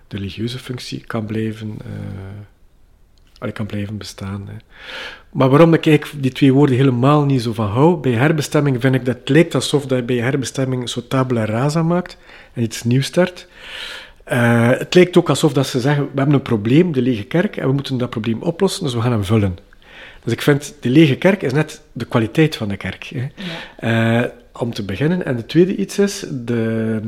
[0.07, 1.77] de religieuze functie kan blijven,
[3.41, 4.47] uh, kan blijven bestaan.
[4.47, 4.55] Hè.
[5.31, 9.05] Maar waarom ik die twee woorden helemaal niet zo van hou, bij herbestemming vind ik
[9.05, 12.17] dat het lijkt alsof dat je bij herbestemming zo tabula rasa maakt
[12.53, 13.47] en iets nieuws start.
[14.31, 17.57] Uh, het lijkt ook alsof dat ze zeggen, we hebben een probleem, de lege kerk,
[17.57, 19.57] en we moeten dat probleem oplossen, dus we gaan hem vullen.
[20.23, 23.03] Dus ik vind, de lege kerk is net de kwaliteit van de kerk.
[23.03, 23.27] Hè.
[23.79, 24.23] Ja.
[24.23, 25.25] Uh, om te beginnen.
[25.25, 27.01] En de tweede iets is, de,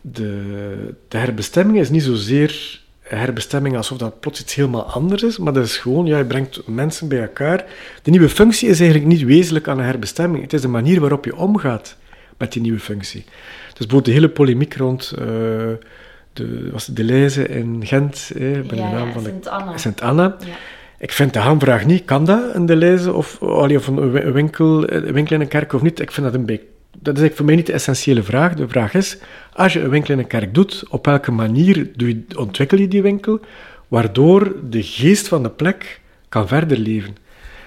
[0.00, 5.52] de, de herbestemming is niet zozeer herbestemming alsof dat plots iets helemaal anders is, maar
[5.52, 7.64] dat is gewoon, ja, je brengt mensen bij elkaar.
[8.02, 10.42] De nieuwe functie is eigenlijk niet wezenlijk aan een herbestemming.
[10.42, 11.96] Het is de manier waarop je omgaat
[12.38, 13.24] met die nieuwe functie.
[13.24, 15.26] Dus bijvoorbeeld de hele polemiek rond uh,
[16.32, 19.76] de, was de Leize in Gent, eh, bij ja, de naam van Sint-Anna.
[19.76, 20.36] Sint-Anna.
[20.40, 20.46] Ja.
[20.98, 25.34] Ik vind de hamvraag niet, kan dat, een de of, of een winkel, een winkel
[25.34, 26.00] in een kerk of niet?
[26.00, 26.66] Ik vind dat een beetje
[26.98, 28.54] dat is voor mij niet de essentiële vraag.
[28.54, 29.18] De vraag is,
[29.52, 32.88] als je een winkel in een kerk doet, op welke manier doe je, ontwikkel je
[32.88, 33.40] die winkel,
[33.88, 37.16] waardoor de geest van de plek kan verder leven.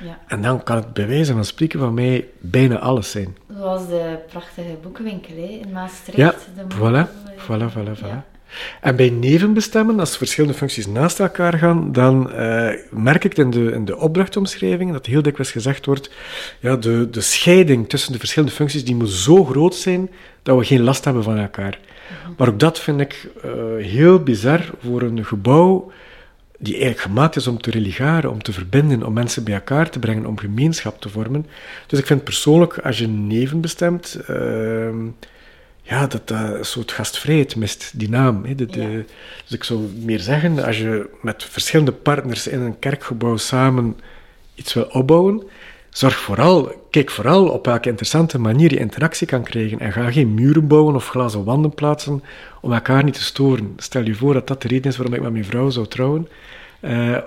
[0.04, 0.20] Ja.
[0.28, 3.36] En dan kan het bij wijze van spreken van mij bijna alles zijn.
[3.58, 6.18] Zoals de prachtige boekenwinkel hè, in Maastricht.
[6.18, 7.08] Ja, de voilà,
[7.38, 8.08] voilà, voilà, voilà.
[8.08, 8.26] Ja.
[8.82, 13.72] En bij nevenbestemmen, als verschillende functies naast elkaar gaan, dan uh, merk ik in de,
[13.72, 16.12] in de opdrachtomschrijvingen dat heel dikwijls gezegd wordt,
[16.60, 20.10] ja, de, de scheiding tussen de verschillende functies die moet zo groot zijn
[20.44, 21.80] dat we geen last hebben van elkaar.
[21.80, 22.32] Mhm.
[22.38, 23.52] Maar ook dat vind ik uh,
[23.86, 25.92] heel bizar voor een gebouw
[26.62, 30.00] die eigenlijk gemaakt is om te religaren, om te verbinden, om mensen bij elkaar te
[30.00, 31.46] brengen, om gemeenschap te vormen.
[31.88, 34.36] Dus ik vind persoonlijk, als je neven bestemt, uh,
[35.92, 38.46] ja, dat dat een soort gastvrijheid mist, die naam.
[38.46, 38.56] Hè.
[38.56, 39.06] De, de,
[39.44, 43.98] dus ik zou meer zeggen, als je met verschillende partners in een kerkgebouw samen
[44.56, 45.44] iets wil opbouwen,
[45.90, 49.80] zorg vooral, kijk vooral op welke interessante manier je interactie kan krijgen.
[49.80, 52.24] En ga geen muren bouwen of glazen wanden plaatsen
[52.62, 53.74] om elkaar niet te storen.
[53.78, 56.28] Stel je voor dat dat de reden is waarom ik met mijn vrouw zou trouwen.
[56.82, 57.18] Uh,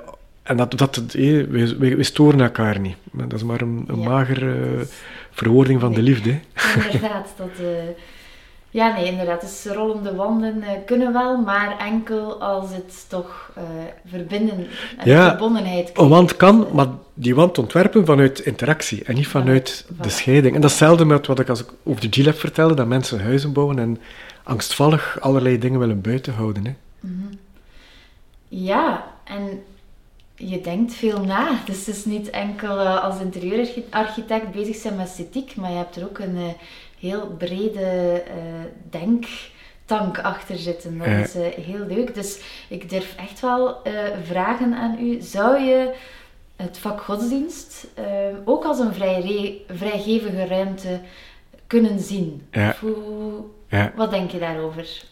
[0.42, 2.96] en dat, dat, eh, we, we, storen elkaar niet.
[3.12, 4.09] Dat is maar een, een ja.
[4.09, 4.87] magere
[5.31, 6.38] verwoording van de liefde.
[6.90, 7.50] Inderdaad, dat...
[8.74, 9.40] Ja, nee, inderdaad.
[9.40, 13.62] Dus rollende wanden uh, kunnen wel, maar enkel als het toch uh,
[14.06, 14.66] verbinden
[14.98, 19.87] en ja, verbondenheid Een wand kan, maar die wand ontwerpen vanuit interactie en niet vanuit
[20.00, 20.54] de scheiding.
[20.54, 23.78] En datzelfde met wat ik als ik over de G-Lab vertelde, dat mensen huizen bouwen
[23.78, 24.00] en
[24.42, 26.64] angstvallig allerlei dingen willen buiten houden.
[26.64, 26.74] Hè.
[27.00, 27.38] Mm -hmm.
[28.48, 29.62] Ja, en
[30.34, 31.60] je denkt veel na.
[31.66, 35.96] Dus het is niet enkel uh, als interieurarchitect bezig zijn met esthetiek, maar je hebt
[35.96, 36.38] er ook een
[37.04, 38.32] heel brede uh,
[38.90, 40.98] denktank achter zitten.
[40.98, 42.14] Dat is uh, heel leuk.
[42.14, 45.20] Dus ik durf echt wel uh, vragen aan u.
[45.20, 45.94] Zou je
[46.56, 47.86] het vak godsdienst
[48.44, 51.00] ook als een vrij vrijgevige ruimte
[51.66, 52.46] kunnen zien?
[52.50, 52.76] Ja.
[52.80, 53.32] Hoe,
[53.68, 53.92] ja.
[53.96, 55.02] Wat denk je daarover?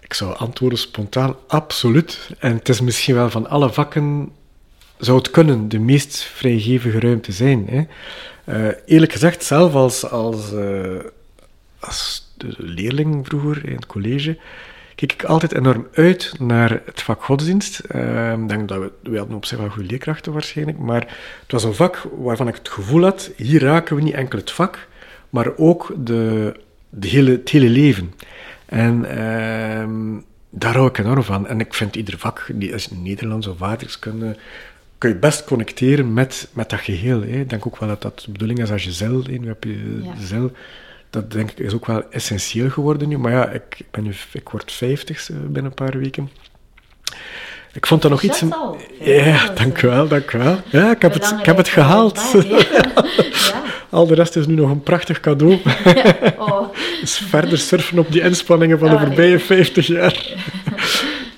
[0.00, 2.30] Ik zou antwoorden spontaan, absoluut.
[2.38, 4.32] En het is misschien wel van alle vakken
[4.98, 7.68] zou het kunnen de meest vrijgevige ruimte zijn.
[7.68, 7.82] Hè?
[8.44, 10.98] Uh, eerlijk gezegd, zelf als, als uh,
[11.82, 14.38] als de leerling vroeger in het college,
[14.94, 17.80] keek ik altijd enorm uit naar het vak godsdienst.
[17.94, 21.00] Uh, ik denk dat we, we hadden op zich wel goede leerkrachten waarschijnlijk, maar
[21.42, 24.50] het was een vak waarvan ik het gevoel had, hier raken we niet enkel het
[24.50, 24.88] vak,
[25.30, 26.54] maar ook de,
[26.88, 28.12] de hele, het hele leven.
[28.66, 30.18] En uh,
[30.50, 31.46] daar hou ik enorm van.
[31.46, 34.36] En ik vind ieder vak, die is Nederlands of waardrijkskunde,
[34.98, 37.20] kun je best connecteren met, met dat geheel.
[37.20, 37.40] Hè.
[37.40, 40.00] Ik denk ook wel dat dat de bedoeling is als je zel, je hebt je
[40.02, 40.50] ja.
[41.12, 43.18] Dat denk ik is ook wel essentieel geworden nu.
[43.18, 46.30] Maar ja, ik, ben nu, ik word 50 eh, binnen een paar weken.
[47.72, 48.42] Ik vond dat nog iets.
[49.00, 50.56] Ja, dank u wel, dank u wel.
[50.70, 52.20] Ja, ik heb, het, ik heb het gehaald.
[52.46, 53.62] ja.
[53.90, 55.58] Al de rest is nu nog een prachtig cadeau.
[56.38, 56.68] Oh.
[57.00, 60.34] dus verder surfen op die inspanningen van de voorbije 50 jaar.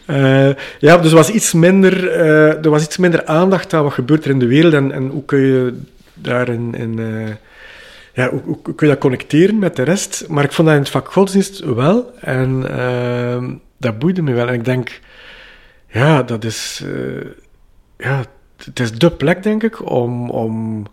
[0.07, 3.93] Uh, ja, dus er was iets minder, uh, er was iets minder aandacht aan wat
[3.93, 5.81] gebeurt er in de wereld en, en hoe kun je
[6.15, 7.29] daarin in, uh,
[8.15, 10.29] ja, hoe, kun je dat connecteren met de rest?
[10.29, 12.13] Maar ik vond dat in het vak godsdienst wel.
[12.21, 14.49] En uh, dat boeide me wel.
[14.49, 15.01] En ik denk,
[15.89, 16.83] ja, dat is...
[16.85, 17.27] Uh,
[17.97, 18.25] ja,
[18.65, 20.87] het is de plek, denk ik, om, om,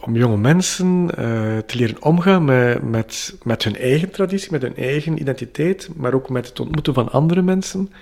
[0.00, 4.76] om jonge mensen uh, te leren omgaan met, met, met hun eigen traditie, met hun
[4.76, 7.92] eigen identiteit, maar ook met het ontmoeten van andere mensen.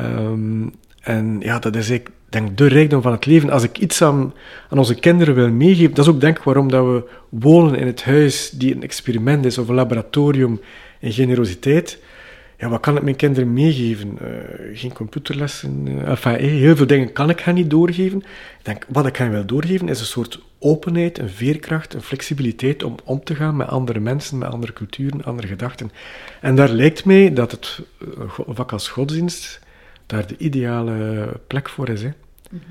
[0.00, 3.50] Um, en ja, dat is ik denk de rijkdom van het leven.
[3.50, 4.34] Als ik iets aan,
[4.68, 7.86] aan onze kinderen wil meegeven, dat is ook denk ik waarom dat we wonen in
[7.86, 10.60] het huis die een experiment is of een laboratorium
[11.00, 11.98] in generositeit.
[12.58, 14.18] Ja, wat kan ik mijn kinderen meegeven?
[14.22, 14.28] Uh,
[14.78, 15.86] geen computerlessen.
[15.86, 18.18] Uh, enfin, heel veel dingen kan ik hen niet doorgeven.
[18.18, 22.82] Ik denk, wat ik hen wil doorgeven is een soort openheid, een veerkracht, een flexibiliteit
[22.82, 25.90] om om te gaan met andere mensen, met andere culturen, andere gedachten.
[26.40, 27.80] En daar lijkt mij dat het
[28.46, 29.60] vak als godsdienst
[30.12, 32.02] daar de ideale plek voor is.
[32.02, 32.10] Hè.
[32.50, 32.62] Mhm.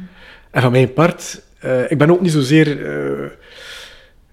[0.51, 3.29] En van mijn part, uh, ik ben ook niet zozeer uh,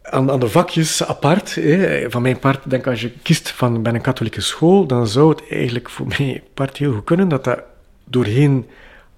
[0.02, 1.54] aan, aan de vakjes apart.
[1.54, 2.10] Hè.
[2.10, 5.42] Van mijn part, denk als je kiest van bij een katholieke school, dan zou het
[5.50, 7.60] eigenlijk voor mijn part heel goed kunnen dat dat
[8.04, 8.66] doorheen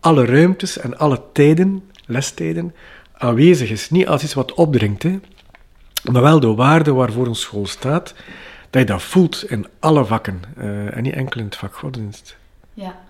[0.01, 2.75] alle ruimtes en alle tijden, lestijden,
[3.13, 3.91] aanwezig is.
[3.91, 5.19] Niet als iets wat opdringt, hè,
[6.13, 8.15] maar wel de waarde waarvoor een school staat,
[8.71, 12.37] dat je dat voelt in alle vakken uh, en niet enkel in het vak godsdienst.
[12.75, 13.09] Ja.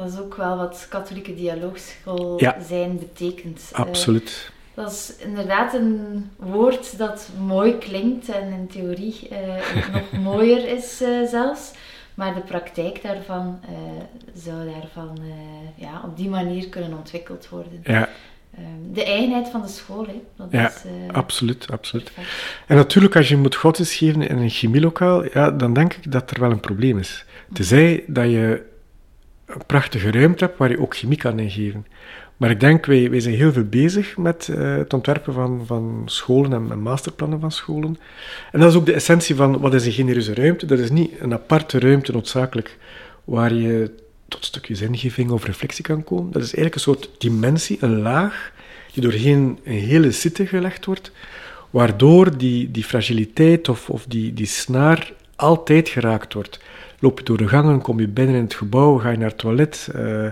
[0.00, 3.70] Dat is ook wel wat katholieke dialoogschool zijn betekent.
[3.72, 4.50] Eh, Absoluut.
[4.74, 9.38] dat is inderdaad een woord dat mooi klinkt en in theorie uh,
[9.94, 11.70] nog mooier is uh, zelfs.
[12.14, 13.60] Maar de praktijk daarvan
[14.34, 15.18] zou daarvan
[15.74, 17.80] ja, op die manier kunnen ontwikkeld worden.
[17.82, 18.08] Ja.
[18.54, 20.22] Ehm, de eigenheid van de school, hè.
[20.36, 20.82] Dat ja, is,
[21.12, 22.12] absoluut, absoluut.
[22.66, 26.30] En natuurlijk, als je moet godsdienst geven in een chemielokaal, ja, dan denk ik dat
[26.30, 27.24] er wel een probleem is.
[27.52, 28.68] Tenzij dat je
[29.66, 31.86] prachtige ruimte hebt waar je ook chemie kan ingeven.
[32.36, 36.02] Maar ik denk, wij, wij zijn heel veel bezig met uh, het ontwerpen van, van
[36.04, 37.98] scholen en, en, masterplannen van scholen.
[38.52, 40.66] En dat is ook de essentie van wat is een genereuze ruimte.
[40.66, 42.78] Dat is niet een aparte ruimte noodzakelijk
[43.24, 43.90] waar je
[44.28, 46.32] tot stukje zingeving of reflectie kan komen.
[46.32, 48.52] Dat is eigenlijk een soort dimensie, een laag,
[48.92, 51.12] die doorheen een hele zitten gelegd wordt,
[51.70, 56.60] waardoor die, die fragiliteit of, of die, die snaar altijd geraakt wordt.
[57.02, 59.38] Loop je door de gangen, kom je binnen in het gebouw, ga je naar het
[59.38, 60.28] toilet, uh,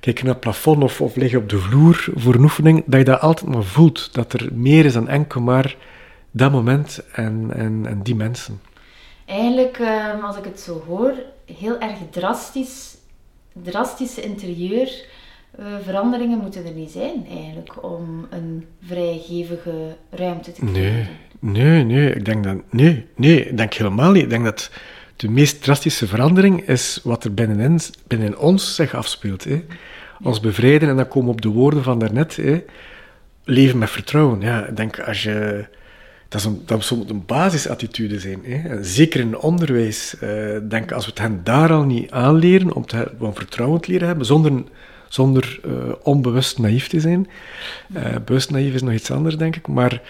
[0.00, 2.82] kijk je naar het plafond of, of lig je op de vloer voor een oefening,
[2.86, 4.14] dat je dat altijd maar voelt.
[4.14, 5.76] Dat er meer is dan enkel maar
[6.30, 8.60] dat moment en, en, en die mensen.
[9.24, 11.12] Eigenlijk, ehm, als ik het zo hoor,
[11.58, 12.96] heel erg drastisch,
[13.52, 21.08] drastische interieurveranderingen moeten er niet zijn eigenlijk om een vrijgevige ruimte te creëren.
[21.38, 24.22] Nee, nee, nee, ik denk dat, nee, nee, ik denk helemaal niet.
[24.22, 24.70] Ik denk dat
[25.16, 29.44] de meest drastische verandering is wat er binnenin, binnen ons zich afspeelt.
[29.44, 29.64] Hè.
[30.22, 32.64] Ons bevrijden, en dan komen op de woorden van daarnet, hè.
[33.44, 34.40] leven met vertrouwen.
[34.40, 35.64] Ja, ik denk als je...
[36.28, 38.40] Dat, is een, dat moet een basisattitude zijn.
[38.44, 38.82] Hè.
[38.84, 40.14] zeker in onderwijs.
[40.22, 43.90] Uh, denk als we het hen daar al niet aanleren, om, te, om vertrouwen te
[43.90, 44.64] leren hebben, zonder,
[45.08, 47.28] zonder uh, onbewust naïef te zijn.
[47.96, 49.66] Uh, bewust naïef is nog iets anders, denk ik.
[49.68, 50.02] Maar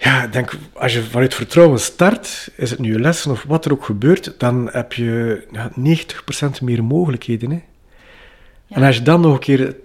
[0.00, 3.64] ja, ik denk, als je vanuit vertrouwen start, is het nu je lessen of wat
[3.64, 5.70] er ook gebeurt, dan heb je ja,
[6.58, 7.50] 90% meer mogelijkheden.
[7.50, 7.60] Hè?
[8.68, 9.76] En als je dan nog een keer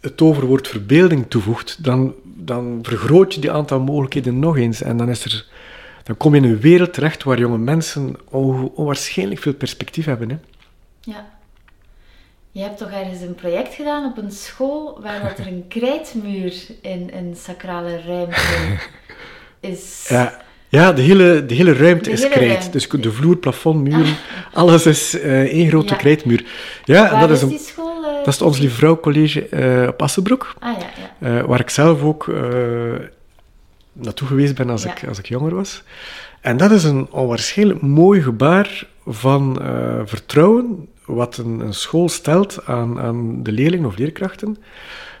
[0.00, 4.82] het overwoord verbeelding toevoegt, dan, dan vergroot je die aantal mogelijkheden nog eens.
[4.82, 5.46] En dan, is er,
[6.02, 8.16] dan kom je in een wereld terecht waar jonge mensen
[8.74, 10.30] onwaarschijnlijk veel perspectief hebben.
[10.30, 10.36] Hè?
[11.00, 11.32] Ja.
[12.50, 16.54] Je hebt toch ergens een project gedaan op een school waar dat er een krijtmuur
[16.80, 18.36] in een sacrale ruimte
[19.64, 20.06] is.
[20.08, 22.72] Ja, ja de, hele, de hele ruimte is krijt.
[22.72, 24.16] Dus de vloer, plafond, muren,
[24.52, 24.56] ah.
[24.56, 25.98] alles is uh, één grote ja.
[25.98, 26.44] krijtmuur.
[26.84, 28.02] Ja, dat is, een, die school?
[28.02, 30.54] Uh, dat is het Ons Lieve Vrouw College uh, op Assenbroek.
[30.58, 31.46] Ah, ja, ja.
[31.46, 32.32] waar ik zelf ook
[33.92, 35.82] naartoe geweest ben als, ik, als ik jonger was.
[36.40, 39.58] En dat is een onwaarschijnlijk mooi gebaar van
[40.04, 44.56] vertrouwen wat een, een, school stelt aan, aan de leerlingen of leerkrachten.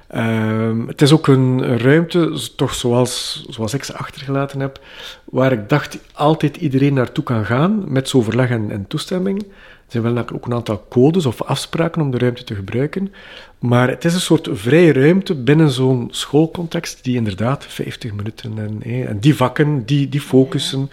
[0.08, 4.80] Ehm, het is ook een, ruimte, toch zoals, zoals ik ze achtergelaten heb,
[5.24, 9.42] waar ik dacht altijd iedereen naartoe kan gaan met zo'n overleg en, toestemming.
[9.42, 13.12] Er zijn wel ook een aantal codes of afspraken om de ruimte te gebruiken.
[13.58, 19.06] Maar het is een soort vrije ruimte binnen zo'n schoolcontext die inderdaad 50 minuten en,
[19.06, 20.90] en die vakken, die, die focussen.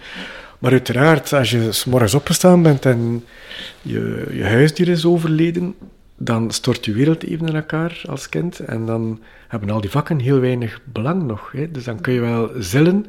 [0.58, 3.24] Maar uiteraard, als je s morgens opgestaan bent en
[3.82, 5.74] je, je huisdier is overleden,
[6.24, 8.58] dan stort je wereld even in elkaar als kind.
[8.58, 11.52] En dan hebben al die vakken heel weinig belang nog.
[11.52, 11.70] Hè.
[11.70, 13.06] Dus dan kun je wel zillen,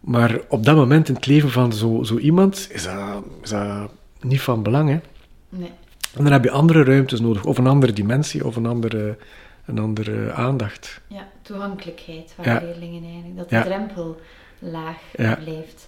[0.00, 3.90] maar op dat moment in het leven van zo, zo iemand is dat, is dat
[4.20, 4.88] niet van belang.
[4.88, 5.00] Hè.
[5.48, 5.72] Nee.
[6.16, 9.16] En dan heb je andere ruimtes nodig, of een andere dimensie, of een andere,
[9.64, 11.00] een andere aandacht.
[11.06, 12.60] Ja, toegankelijkheid van ja.
[12.60, 13.36] leerlingen eigenlijk.
[13.36, 14.20] Dat de drempel
[14.58, 15.86] laag blijft.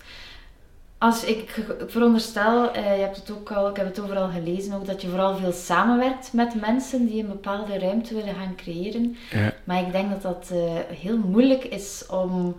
[0.98, 4.86] Als ik, veronderstel, eh, je hebt het ook al, ik heb het overal gelezen ook,
[4.86, 9.16] dat je vooral veel samenwerkt met mensen die een bepaalde ruimte willen gaan creëren.
[9.30, 9.52] Ja.
[9.64, 10.58] Maar ik denk dat dat uh,
[11.00, 12.56] heel moeilijk is om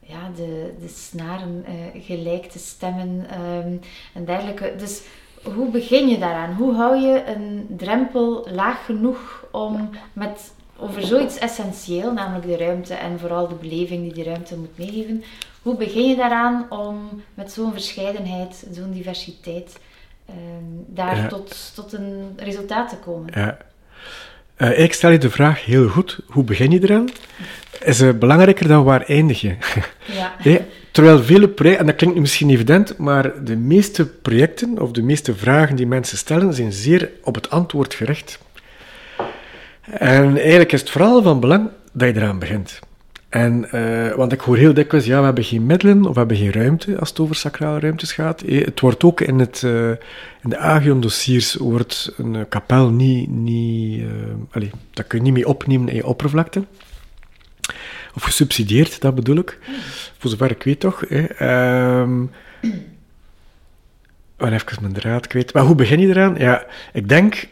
[0.00, 3.80] ja, de, de snaren uh, gelijk te stemmen um,
[4.14, 4.74] en dergelijke.
[4.78, 5.02] Dus
[5.42, 6.54] hoe begin je daaraan?
[6.54, 12.94] Hoe hou je een drempel laag genoeg om met, over zoiets essentieel, namelijk de ruimte
[12.94, 15.24] en vooral de beleving die die ruimte moet meegeven,
[15.62, 19.78] hoe begin je daaraan om met zo'n verscheidenheid, zo'n diversiteit,
[20.30, 20.34] uh,
[20.86, 23.30] daar tot, tot een resultaat te komen?
[23.34, 23.58] Ja.
[24.56, 27.08] Uh, ik stel je de vraag heel goed, hoe begin je eraan?
[27.84, 29.56] Is uh, belangrijker dan waar eindig je?
[30.42, 30.60] Ja.
[30.90, 35.34] terwijl vele projecten, en dat klinkt misschien evident, maar de meeste projecten of de meeste
[35.34, 38.38] vragen die mensen stellen, zijn zeer op het antwoord gericht.
[39.90, 42.78] En eigenlijk is het vooral van belang dat je eraan begint.
[43.28, 46.36] En, uh, want ik hoor heel dikwijls, ja, we hebben geen middelen of we hebben
[46.36, 48.42] geen ruimte als het over sacrale ruimtes gaat.
[48.42, 49.88] Eh, het wordt ook in, het, uh,
[50.42, 54.04] in de Agion-dossiers wordt een kapel niet, niet
[54.50, 56.64] allez, dat kun je niet mee opnemen in je oppervlakte.
[58.14, 59.58] Of gesubsidieerd, dat bedoel ik.
[60.18, 61.04] Voor zover ik weet toch.
[61.04, 62.00] Eh.
[62.00, 62.30] Um,
[64.38, 65.52] even mijn draad kwijt.
[65.52, 66.34] Maar hoe begin je eraan?
[66.38, 67.46] Ja, ik denk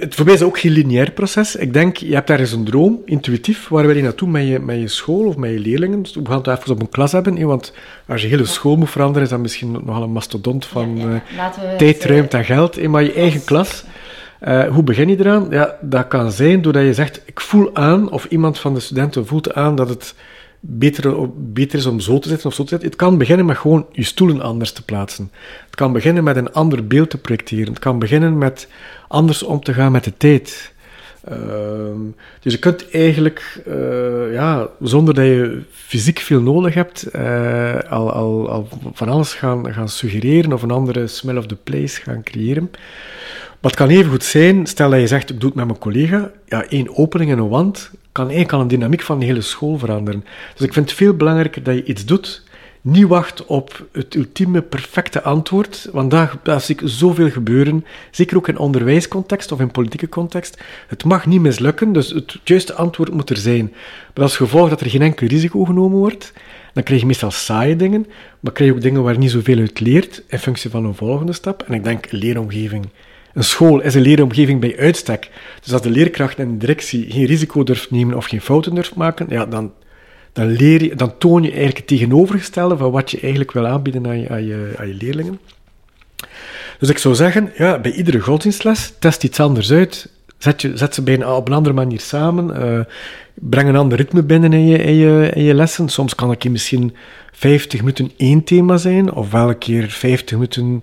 [0.00, 1.56] het voor mij is ook geen lineair proces.
[1.56, 4.80] Ik denk, je hebt ergens een droom, intuïtief, waar wil je naartoe met je, met
[4.80, 6.02] je school of met je leerlingen.
[6.02, 7.72] Dus we gaan het even op een klas hebben, want
[8.06, 11.22] als je hele school moet veranderen, is dat misschien nogal een mastodont van ja,
[11.64, 12.88] uh, tijd, ruimte en geld.
[12.88, 13.84] Maar je eigen klas,
[14.48, 15.46] uh, hoe begin je eraan?
[15.50, 19.26] Ja, dat kan zijn doordat je zegt, ik voel aan, of iemand van de studenten
[19.26, 20.14] voelt aan dat het
[20.64, 21.28] beter,
[21.74, 22.88] is om zo te zitten of zo te zitten.
[22.88, 25.30] Het kan beginnen met gewoon je stoelen anders te plaatsen.
[25.66, 27.68] Het kan beginnen met een ander beeld te projecteren.
[27.68, 28.68] Het kan beginnen met
[29.08, 30.72] anders om te gaan met de tijd.
[31.24, 32.00] Ehm,
[32.40, 38.12] dus je kunt eigenlijk, uh, ja, zonder dat je fysiek veel nodig hebt, uh, al,
[38.12, 42.22] al, al van alles gaan, gaan suggereren of een andere smell of the place gaan
[42.22, 42.70] creëren.
[43.60, 46.30] Het kan even goed zijn, stel dat je zegt, ik doe het met mijn collega,
[46.46, 49.78] ja, één opening en een wand kan eigenlijk al een dynamiek van de hele school
[49.78, 50.24] veranderen.
[50.54, 52.42] Dus ik vind het veel belangrijker dat je iets doet
[52.82, 55.90] niet wacht op het ultieme perfecte antwoord,
[56.42, 60.62] daar zie ik zoveel gebeuren, zeker ook in onderwijscontext of in politieke context.
[60.86, 63.72] Het mag niet mislukken, dus het juiste antwoord moet er zijn.
[64.14, 66.32] Maar als gevolg dat er geen enkel risico genomen wordt,
[66.72, 68.06] dan krijg je meestal saaie dingen,
[68.40, 71.32] maar krijg je ook dingen waar niet zoveel uit leert, in functie van een volgende
[71.32, 71.62] stap.
[71.62, 72.88] En ik denk, leeromgeving.
[73.34, 75.30] Een school is een leeromgeving bij uitstek.
[75.62, 78.94] Dus als de leerkracht en de directie geen risico durft nemen of geen fouten durft
[78.94, 79.72] maken, ja, dan
[80.32, 84.06] dan, leer je, dan toon je eigenlijk het tegenovergestelde van wat je eigenlijk wil aanbieden
[84.06, 85.40] aan je, aan je, aan je leerlingen.
[86.78, 90.08] Dus ik zou zeggen, ja, bij iedere godsdienstles, test iets anders uit.
[90.38, 92.62] Zet, je, zet ze bijna op een andere manier samen.
[92.62, 92.80] Uh,
[93.34, 95.88] breng een ander ritme binnen in je, in, je, in je lessen.
[95.88, 96.96] Soms kan het misschien
[97.32, 100.80] 50 minuten één thema zijn, of welke keer 50 minuten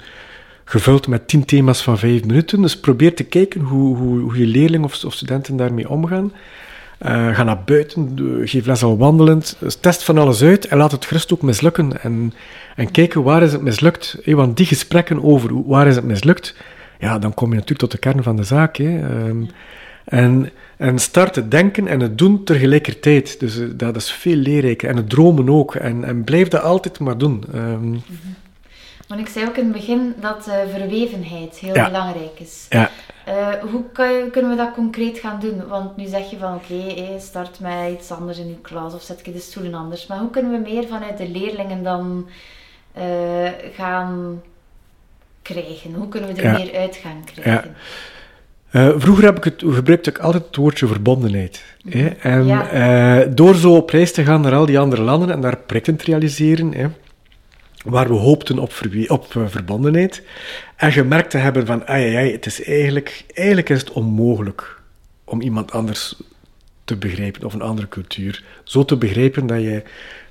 [0.70, 2.62] gevuld met 10 thema's van 5 minuten.
[2.62, 6.34] Dus probeer te kijken hoe, hoe, hoe je leerlingen of, studenten daarmee omgaan.
[7.06, 9.56] Uh, ga naar buiten, geef les al wandelend.
[9.60, 12.02] Dus test van alles uit en laat het gerust ook mislukken.
[12.04, 12.34] En,
[12.76, 14.18] en kijken waar is het mislukt.
[14.24, 16.56] Hey, want die gesprekken over waar is het mislukt,
[17.00, 18.78] ja, dan kom je natuurlijk tot de kern van de zaak.
[18.78, 19.50] Um,
[20.06, 23.40] en, en start het denken en het doen tegelijkertijd.
[23.40, 24.90] Dus uh, dat is veel leerrijker.
[24.90, 25.76] En het dromen ook.
[25.76, 27.44] En, en blijf dat altijd maar doen.
[27.52, 28.02] Mm -hmm.
[29.10, 31.86] Want ik zei ook in het begin dat uh, verwevenheid heel ja.
[31.86, 32.66] belangrijk is.
[32.70, 32.90] Ja.
[33.28, 35.68] Uh, hoe je, kunnen we dat concreet gaan doen?
[35.68, 39.02] Want nu zeg je van oké, okay, start met iets anders in je klas of
[39.02, 40.08] zet je de stoelen anders.
[40.08, 42.28] Maar hoe kunnen we meer vanuit de leerlingen dan
[42.98, 43.04] uh,
[43.76, 44.42] gaan
[45.42, 45.94] krijgen?
[45.94, 47.76] Hoe kunnen we er meer uit gaan krijgen?
[48.72, 51.64] Uh, vroeger heb ik het, gebruikte ik altijd het woordje verbondenheid.
[51.84, 52.14] Mm -hmm.
[52.22, 53.26] En ja.
[53.26, 56.06] door zo op reis te gaan naar al die andere landen en daar projecten te
[56.06, 56.88] realiseren, hè,
[57.86, 58.74] waar we hoopten op,
[59.08, 60.24] op uh, verbondenheid.
[60.76, 64.80] En gemerkt te hebben van, ai, ai, het is eigenlijk, eigenlijk is het onmogelijk
[65.24, 66.16] om iemand anders
[66.84, 68.44] te begrijpen, of een andere cultuur.
[68.64, 69.84] Zo te begrijpen dat je,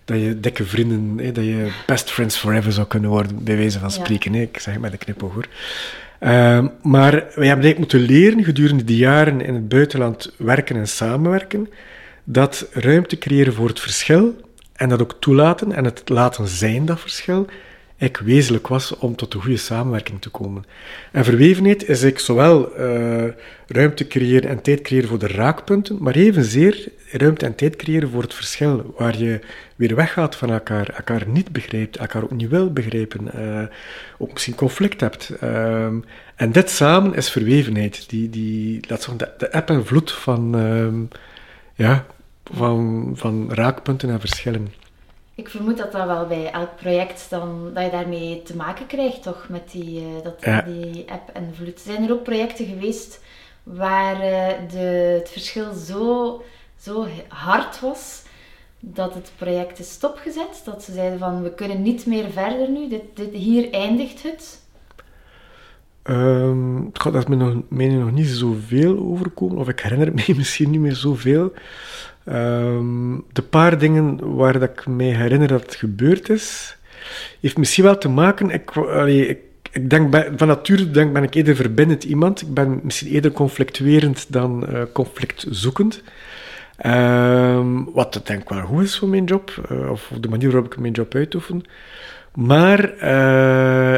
[0.05, 3.79] dat je dikke vrienden, hè, dat je best friends forever zou kunnen worden, bij wijze
[3.79, 4.33] van spreken.
[4.33, 4.41] Hè.
[4.41, 5.47] Ik zeg het met een knipoog hoor.
[6.21, 10.89] Uh, maar wij hebben eigenlijk moeten leren gedurende die jaren in het buitenland werken en
[10.89, 11.69] samenwerken,
[12.25, 14.37] dat ruimte creëren voor het verschil
[14.79, 17.47] en dat ook toelaten en het laten zijn, dat verschil,
[17.97, 20.64] ik wezenlijk was om tot een goede samenwerking te komen.
[21.12, 23.24] En verwevenheid is ik zowel uh,
[23.66, 28.22] ruimte creëren en tijd creëren voor de raakpunten, maar evenzeer ruimte en tijd creëren voor
[28.22, 29.41] het verschil, waar je
[29.76, 33.62] weer weggaat van elkaar, elkaar niet begrijpt, elkaar ook niet wil begrijpen, uh,
[34.18, 35.33] ook misschien conflict hebt.
[35.43, 35.87] Uh,
[36.37, 40.55] en dit samen is verwevenheid, die, die, laat zeggen, de, de eb en vloed van,
[40.57, 41.22] ehm,
[41.74, 42.07] ja,
[42.53, 44.73] van, van raakpunten en verschillen.
[45.35, 49.23] Ik vermoed dat dat wel bij elk project dan, dat je daarmee te maken krijgt,
[49.23, 49.47] toch?
[49.49, 50.63] Met die, uh, dat, ja.
[50.63, 51.81] die app en vloed.
[51.81, 53.21] Zijn er ook projecten geweest
[53.63, 56.43] waar uh, de, het verschil zo,
[56.81, 58.23] zo hard was
[58.81, 60.63] dat het project is stopgezet?
[60.65, 64.67] Dat ze zeiden van, we kunnen niet meer verder nu, dit, dit, hier eindigt het?
[66.05, 70.29] Um, het gaat dat me nog, mij nog niet zoveel overkomen, of ik herinner het
[70.29, 71.53] me misschien niet meer zoveel.
[72.33, 76.76] Um, de paar dingen waar dat ik mij herinner dat het gebeurd is,
[77.41, 78.51] heeft misschien wel te maken.
[78.51, 78.70] Ik,
[79.07, 79.39] ik,
[79.72, 82.43] ik denk bij, van nature denk, ben ik eerder verbindend iemand.
[82.43, 86.03] Ik ben misschien eerder conflictuerend dan uh, conflictzoekend.
[86.87, 90.79] Um, wat denk wel goed is voor mijn job, uh, of de manier waarop ik
[90.79, 91.62] mijn job uitoefen.
[92.35, 93.97] Maar uh,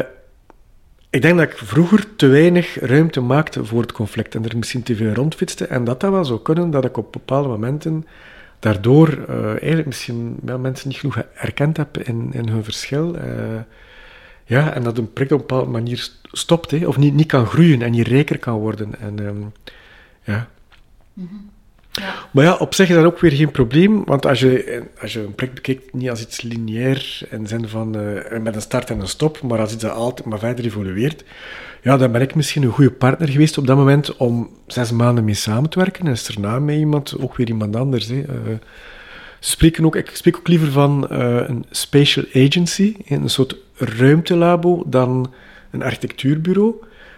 [1.11, 4.83] ik denk dat ik vroeger te weinig ruimte maakte voor het conflict en er misschien
[4.83, 5.65] te veel rondfietste.
[5.65, 8.05] En dat dat wel zou kunnen dat ik op bepaalde momenten
[8.59, 13.15] daardoor uh, eigenlijk misschien ja, mensen niet genoeg erkend heb in, in hun verschil.
[13.15, 13.23] Uh,
[14.45, 17.81] ja, en dat een project op een bepaalde manier stopt, of niet, niet kan groeien
[17.81, 18.99] en niet rijker kan worden.
[18.99, 19.51] En um,
[20.23, 20.47] ja.
[21.13, 21.50] -hmm.
[22.31, 25.19] Maar ja, op zich is dat ook weer geen probleem, want als je, als je
[25.19, 28.99] een project bekijkt, niet als iets lineair, in zin van uh, met een start en
[28.99, 31.23] een stop, maar als iets dat altijd maar verder evolueert,
[31.81, 35.23] ja, dan ben ik misschien een goede partner geweest op dat moment om zes maanden
[35.23, 36.05] mee samen te werken.
[36.05, 38.07] En is er na mij iemand, ook weer iemand anders.
[38.07, 38.15] Hè.
[38.15, 38.25] Uh,
[39.39, 41.17] spreken ook, ik spreek ook liever van uh,
[41.47, 45.33] een spatial agency, een soort ruimtelabo, dan
[45.71, 46.73] een architectuurbureau.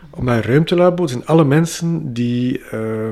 [0.10, 2.62] Omdat een ruimtelabo zijn alle mensen die...
[2.74, 3.10] Uh,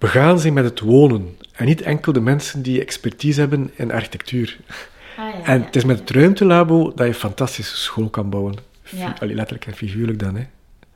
[0.00, 1.36] begaan zijn met het wonen.
[1.52, 4.58] En niet enkel de mensen die expertise hebben in architectuur.
[4.68, 4.74] Ah,
[5.16, 5.64] ja, en ja.
[5.64, 8.54] het is met het ruimtelabo dat je een fantastische school kan bouwen.
[8.82, 9.14] Ja.
[9.18, 10.36] Allee, letterlijk en figuurlijk dan.
[10.36, 10.46] Hè.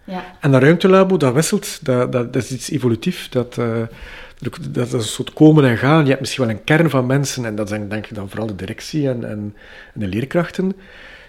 [0.05, 0.25] Ja.
[0.41, 3.29] En dat ruimtelabo, dat wisselt, dat, dat, dat is iets evolutief.
[3.29, 3.83] Dat, uh,
[4.71, 6.03] dat, is een soort komen en gaan.
[6.03, 8.47] Je hebt misschien wel een kern van mensen, en dat zijn denk ik dan vooral
[8.47, 9.55] de directie en, en,
[9.95, 10.73] en de leerkrachten,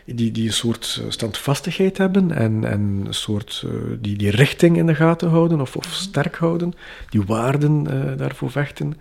[0.05, 4.85] die, die een soort standvastigheid hebben en, en een soort, uh, die, die richting in
[4.85, 6.73] de gaten houden of, of sterk houden,
[7.09, 8.99] die waarden uh, daarvoor vechten.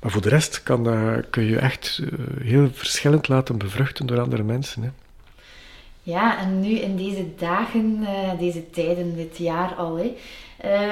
[0.00, 2.02] Maar voor de rest kan dat, kun je echt
[2.42, 4.82] heel verschillend laten bevruchten door andere mensen.
[4.82, 4.88] Hè.
[6.02, 10.14] Ja, en nu in deze dagen, uh, deze tijden, dit jaar al, hè,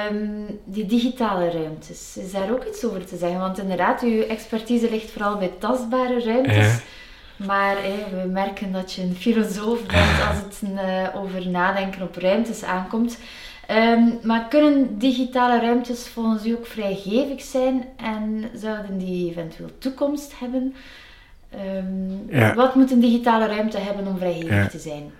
[0.09, 3.39] um, die digitale ruimtes, is daar ook iets over te zeggen?
[3.39, 6.55] Want inderdaad, uw expertise ligt vooral bij tastbare ruimtes.
[6.55, 6.79] Ja.
[7.35, 7.75] Maar
[8.11, 13.17] we merken dat je een filosoof bent als het uh, over nadenken op ruimtes aankomt.
[13.71, 20.33] Um, maar kunnen digitale ruimtes volgens u ook vrijgevig zijn en zouden die eventueel toekomst
[20.39, 20.73] hebben?
[21.77, 25.11] Um, Wat moet een digitale ruimte hebben om vrijgevig te zijn?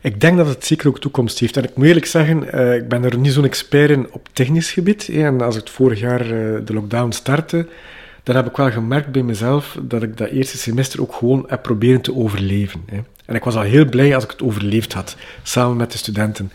[0.00, 1.56] Ik denk dat het zeker ook toekomst heeft.
[1.56, 4.72] En ik moet eerlijk zeggen, uh, ik ben er niet zo'n expert in op technisch
[4.72, 5.08] gebied.
[5.08, 7.66] En als ik vorig jaar uh, de lockdown startte,
[8.28, 11.62] dan heb ik wel gemerkt bij mezelf dat ik dat eerste semester ook gewoon heb
[11.62, 12.80] proberen te overleven.
[12.86, 12.98] Hè.
[13.26, 16.52] En ik was al heel blij als ik het overleefd had, samen met de studenten.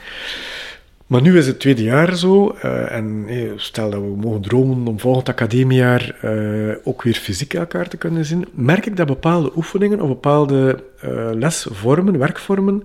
[1.07, 4.99] Maar nu is het tweede jaar zo, uh, en stel dat we mogen dromen om
[4.99, 10.01] volgend academiejaar uh, ook weer fysiek elkaar te kunnen zien, merk ik dat bepaalde oefeningen
[10.01, 12.83] of bepaalde uh, lesvormen, werkvormen,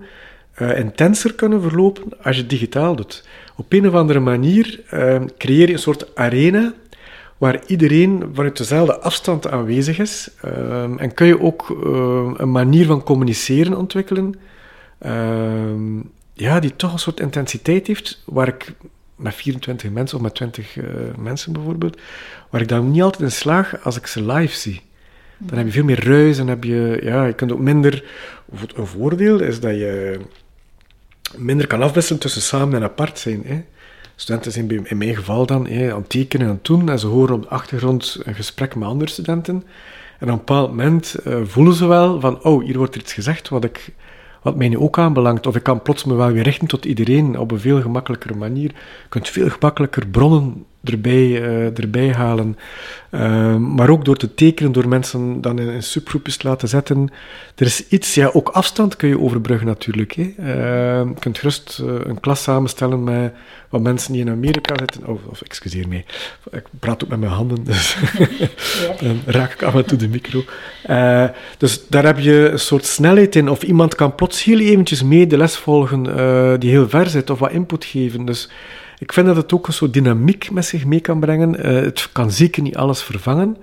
[0.75, 3.27] intenser kunnen verlopen als je het digitaal doet.
[3.55, 4.79] Op een of andere manier
[5.37, 6.73] creëer je een soort arena
[7.39, 10.29] waar iedereen vanuit dezelfde afstand aanwezig is.
[10.97, 11.69] en kun je ook
[12.37, 14.35] een manier van communiceren ontwikkelen
[16.39, 18.73] ja, die toch een soort intensiteit heeft, waar ik
[19.15, 21.99] met 24 mensen of met 20 uh, eh, mensen bijvoorbeeld,
[22.49, 24.81] waar ik dan niet altijd in slaag als ik ze live zie.
[25.37, 28.03] Dan heb je veel meer ruis en heb je, ja, je kunt ook minder.
[28.75, 30.19] Een voordeel is dat je
[31.37, 33.43] minder kan afwisselen tussen samen en apart zijn.
[33.45, 33.63] Hè.
[34.19, 37.41] Studenten zijn in mijn geval dan aan het tekenen en doen en ze horen op
[37.41, 39.63] de achtergrond een gesprek met andere studenten.
[40.19, 43.49] En op een bepaald moment uh, voelen ze wel van, oh, hier wordt iets gezegd
[43.49, 43.93] wat ik
[44.41, 45.47] wat mij nu ook aanbelangt.
[45.47, 48.69] Of ik kan plots me wel weer richten tot iedereen op een veel gemakkelijkere manier.
[48.71, 52.57] Je kunt veel gemakkelijker bronnen erbij, uh, erbij halen.
[53.11, 57.09] Uh, maar ook door te tekenen, door mensen dan in, in, subgroepjes te laten zetten.
[57.55, 60.11] Er is iets, ja, ook afstand kun je overbruggen natuurlijk.
[60.11, 60.33] Hè.
[60.39, 63.33] Uh, je kunt gerust een klas samenstellen met
[63.69, 65.07] wat mensen die in Amerika zitten.
[65.07, 66.05] Of, of excuseer mij,
[66.51, 67.97] ik praat ook met mijn handen, dus
[69.01, 70.43] dan raak ik af en toe de micro.
[71.57, 73.49] dus daar heb je een soort snelheid in.
[73.49, 76.03] Of iemand kan plots heel eventjes mee de les volgen
[76.59, 78.25] die heel ver zit, of wat input geven.
[78.25, 78.49] Dus
[78.99, 81.55] ik vind dat het ook een soort dynamiek met zich mee kan brengen.
[81.59, 83.57] Uh, het kan zeker niet alles vervangen.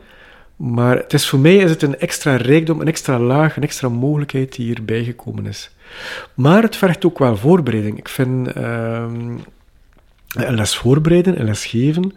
[0.56, 3.88] Maar het is, voor mij is het een extra rijkdom, een extra laag, een extra
[3.88, 5.70] mogelijkheid die hierbij gekomen is.
[6.34, 7.98] Maar het vergt ook wel voorbereiding.
[7.98, 12.12] Ik vind een les voorbereiden, een les geven,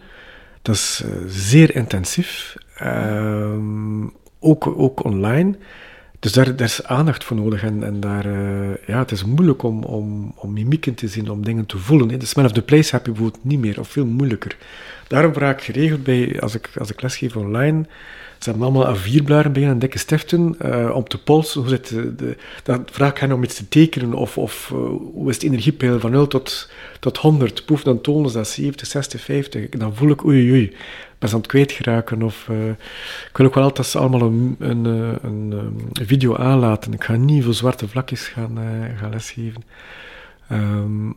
[0.61, 2.55] dat is uh, zeer intensief.
[2.75, 4.03] Ehm,
[4.39, 5.55] ook, ook online.
[6.19, 7.63] Dus daar, is aandacht voor nodig.
[7.63, 11.43] En, en daar, uh, ja, het is moeilijk om, om, om mimieken te zien, om
[11.43, 12.09] dingen te voelen.
[12.09, 12.17] Hè.
[12.17, 14.57] De smell of the place heb je bijvoorbeeld niet meer, of veel moeilijker.
[15.07, 17.85] Daarom vraag ik geregeld bij, als ik, als ik lesgeef online,
[18.39, 21.61] ze hebben allemaal A4-blaren bij en dikke stiften uh, om te polsen.
[21.61, 24.79] Hoe zit de, de, dan vraag ik om iets te tekenen of, of uh,
[25.13, 26.69] hoe is het energiepeil van 0 tot,
[26.99, 27.65] tot 100.
[27.65, 29.69] Poef, dan tonen ze dat 70, 60, 50.
[29.69, 30.75] Dan voel ik oei oei,
[31.19, 32.21] ben ze aan het kwijtgeraken.
[32.21, 32.49] Of,
[33.29, 34.85] ik wil ook wel altijd allemaal een, een,
[35.23, 36.93] een, video aanlaten.
[36.93, 38.59] Ik ga niet voor zwarte vlakjes gaan,
[38.97, 39.63] gaan lesgeven.
[40.51, 41.15] Um,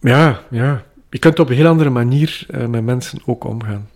[0.00, 3.88] ja, ja, je kunt op een heel andere manier met mensen ook omgaan.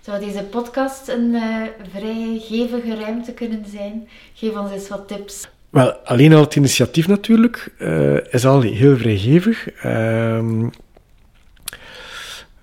[0.00, 4.08] Zou deze podcast een uh, vrijgevige ruimte kunnen zijn?
[4.34, 5.48] Geef ons eens wat tips.
[5.70, 9.84] Wel, alleen al het initiatief natuurlijk uh, is al heel vrijgevig.
[9.84, 10.68] Uh,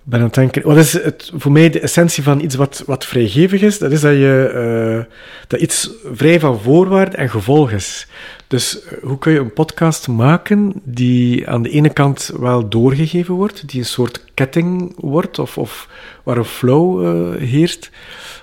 [0.02, 3.62] ben aan denken, wat is het, voor mij de essentie van iets wat, wat vrijgevig
[3.62, 3.78] is?
[3.78, 4.52] Dat is dat, je,
[4.98, 5.14] uh,
[5.46, 8.06] dat iets vrij van voorwaarden en gevolg is.
[8.48, 13.34] Dus eh, hoe kun je een podcast maken die aan de ene kant wel doorgegeven
[13.34, 15.88] wordt, die een soort ketting wordt, of, of
[16.22, 17.90] waar een flow uh, heerst,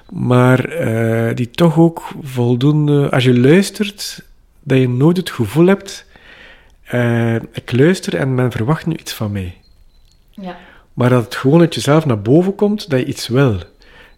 [0.09, 4.23] maar uh, die toch ook voldoende, als je luistert,
[4.63, 6.05] dat je nooit het gevoel hebt,
[7.51, 9.57] ik luister en men verwacht nu iets van mij.
[10.29, 10.57] Ja.
[10.93, 13.59] Maar dat het gewoon uit jezelf naar boven komt, dat je iets wil.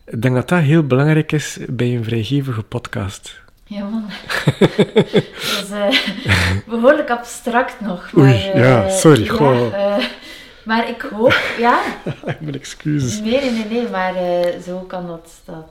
[0.06, 3.46] Ik denk dat dat heel belangrijk is bij een vrijgevige podcast.
[3.68, 4.06] Ja, man.
[4.96, 5.14] dat
[5.64, 5.90] is uh,
[6.68, 8.12] behoorlijk abstract nog.
[8.12, 9.24] Maar, Oei, ja, uh, sorry.
[9.24, 10.06] Ja, uh,
[10.64, 11.82] maar ik hoop, ja.
[12.40, 13.20] Mijn excuses.
[13.20, 14.14] Nee, nee, nee, nee maar
[14.66, 15.68] zo kan dat, dat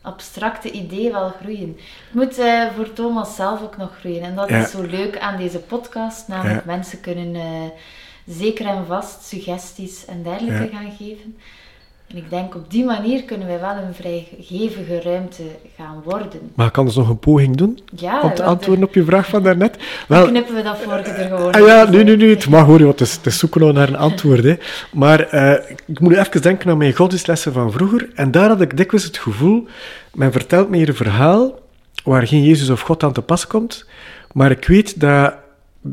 [0.00, 1.76] abstracte idee wel groeien.
[2.10, 2.34] Het moet
[2.76, 4.22] voor Thomas zelf ook nog groeien.
[4.22, 7.36] En dat is zo leuk aan deze podcast, namelijk mensen kunnen
[8.26, 11.36] zeker en vast suggesties en dergelijke gaan geven.
[12.10, 15.42] En ik denk op die manier kunnen wij wel een vrijgevige ruimte
[15.76, 16.40] gaan worden.
[16.54, 17.78] Maar ik kan dus nog een poging doen?
[17.96, 19.76] Ja, om te antwoorden op je vraag van daarnet?
[20.08, 22.78] Dan knippen we dat vorige er gewoon Ah ja, nu, nu, nu, het mag hoor,
[22.78, 24.44] want het is, het is zoeken nog naar een antwoord.
[24.44, 24.54] Hè.
[24.92, 28.10] Maar eh, ik moet nu even denken aan mijn godsdienstlessen van vroeger.
[28.14, 29.66] En daar had ik dikwijls het gevoel,
[30.14, 31.58] men vertelt me hier een verhaal
[32.04, 33.86] waar geen Jezus of God aan te pas komt.
[34.32, 35.34] Maar ik weet dat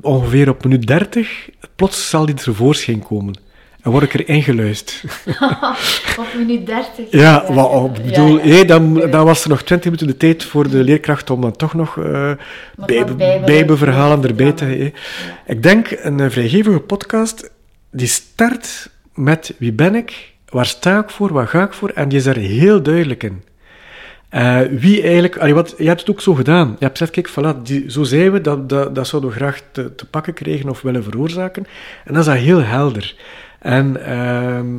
[0.02, 3.47] ongeveer op minuut 30, plots zal die tevoorschijn komen.
[3.88, 5.04] En word ik er ingeluisterd.
[6.20, 7.06] Op minuut 30.
[7.12, 8.64] Ja, maar ik bedoel, ja.
[8.64, 11.74] dan, dan was er nog 20 minuten de tijd voor de leerkracht om dan toch
[11.74, 12.32] nog eh
[12.76, 14.66] wat bijbe- bijbelverhalen erbij te...
[14.66, 14.92] Hé.
[15.46, 17.52] Ik denk, een eh, vrijgevige podcast,
[17.92, 22.10] die start met wie ben ik, waar sta ik voor, waar ga ik voor, en
[22.10, 23.44] die is daar heel duidelijk in.
[24.30, 25.38] Eh, wie eigenlijk...
[25.38, 26.68] allee, wat, je hebt het ook zo gedaan.
[26.80, 29.62] Je hebt gezegd, kijk, voilà, die, zo zijn we, dat, dat, dat zouden we graag
[29.72, 31.66] te, te pakken krijgen of willen veroorzaken.
[32.06, 33.16] En dat is dat heel helder.
[33.60, 34.06] En...
[34.06, 34.78] ehm,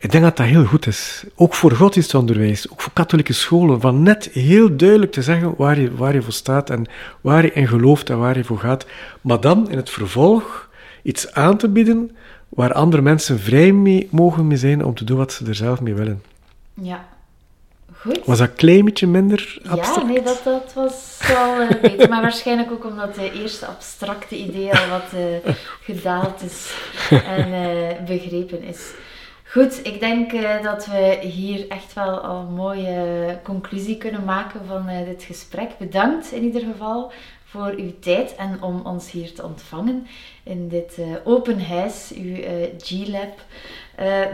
[0.00, 1.24] ik denk dat dat heel goed is.
[1.34, 5.94] Ook voor godsdienstonderwijs, ook voor katholieke scholen, van net heel duidelijk te zeggen waar je,
[5.94, 6.86] waar je voor staat en
[7.20, 8.86] waar je in gelooft en waar je voor gaat.
[9.20, 10.68] Maar dan in het vervolg
[11.02, 12.16] iets aan te bieden
[12.48, 15.80] waar andere mensen vrij mee mogen mee zijn om te doen wat ze er zelf
[15.80, 16.22] mee willen.
[16.74, 17.06] Ja.
[18.00, 18.24] Goed.
[18.24, 20.06] Was dat een klein beetje minder Ja, abstract?
[20.06, 22.08] nee, dat, dat was wel eh, beter.
[22.08, 26.72] Maar waarschijnlijk ook omdat de eerste abstracte idee al wat eh, gedaald is
[27.10, 28.90] en eh, begrepen is.
[29.44, 30.32] Goed, ik denk
[30.62, 35.70] dat we hier echt wel al een mooie conclusie kunnen maken van dit gesprek.
[35.78, 37.12] Bedankt in ieder geval
[37.44, 40.06] voor uw tijd en om ons hier te ontvangen
[40.42, 42.36] in dit open huis, uw
[42.78, 43.40] G-Lab.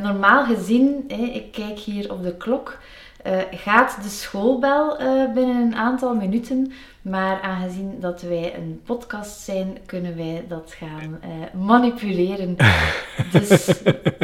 [0.02, 1.04] Normaal gezien,
[1.34, 2.78] ik kijk hier op de klok,
[3.24, 6.72] eh, gaat de schoolbel eh, binnen een aantal minuten.
[7.02, 12.56] Maar aangezien dat wij een podcast zijn, kunnen wij dat gaan eh, manipuleren.
[13.32, 13.72] Dus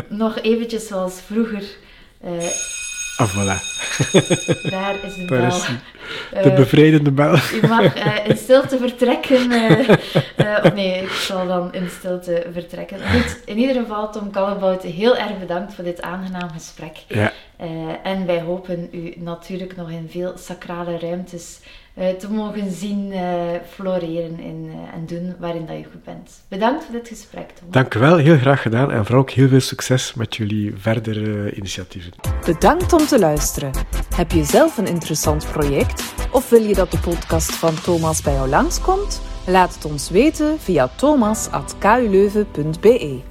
[0.08, 1.76] nog eventjes zoals vroeger.
[3.20, 3.56] Ah, voilà.
[4.70, 5.46] daar is de Daar bel.
[5.56, 7.34] is de bevrijdende bel.
[7.34, 9.50] u mag eh, in stilte vertrekken.
[10.36, 12.98] eh, of nee, ik zal dan in stilte vertrekken.
[13.12, 16.96] Goed, in ieder geval, Tom Kallebout, heel erg bedankt voor dit aangenaam gesprek.
[17.08, 17.32] Ja,
[18.02, 21.58] en wij hopen u natuurlijk nog in veel sacrale ruimtes
[21.94, 23.22] te mogen zien eh,
[23.70, 26.30] floreren in, eh, en doen waarin dat je goed bent.
[26.48, 27.70] Bedankt voor dit gesprek, Tom.
[27.70, 31.54] dank u wel, heel graag gedaan en vooral ook heel veel succes met jullie verdere
[31.54, 32.12] initiatieven.
[32.44, 33.70] Bedankt om te luisteren.
[34.14, 38.34] Heb je zelf een interessant project of wil je dat de podcast van Thomas bij
[38.34, 39.20] jou langskomt?
[39.46, 43.29] Laat het ons weten via thomas.kuleuven.be.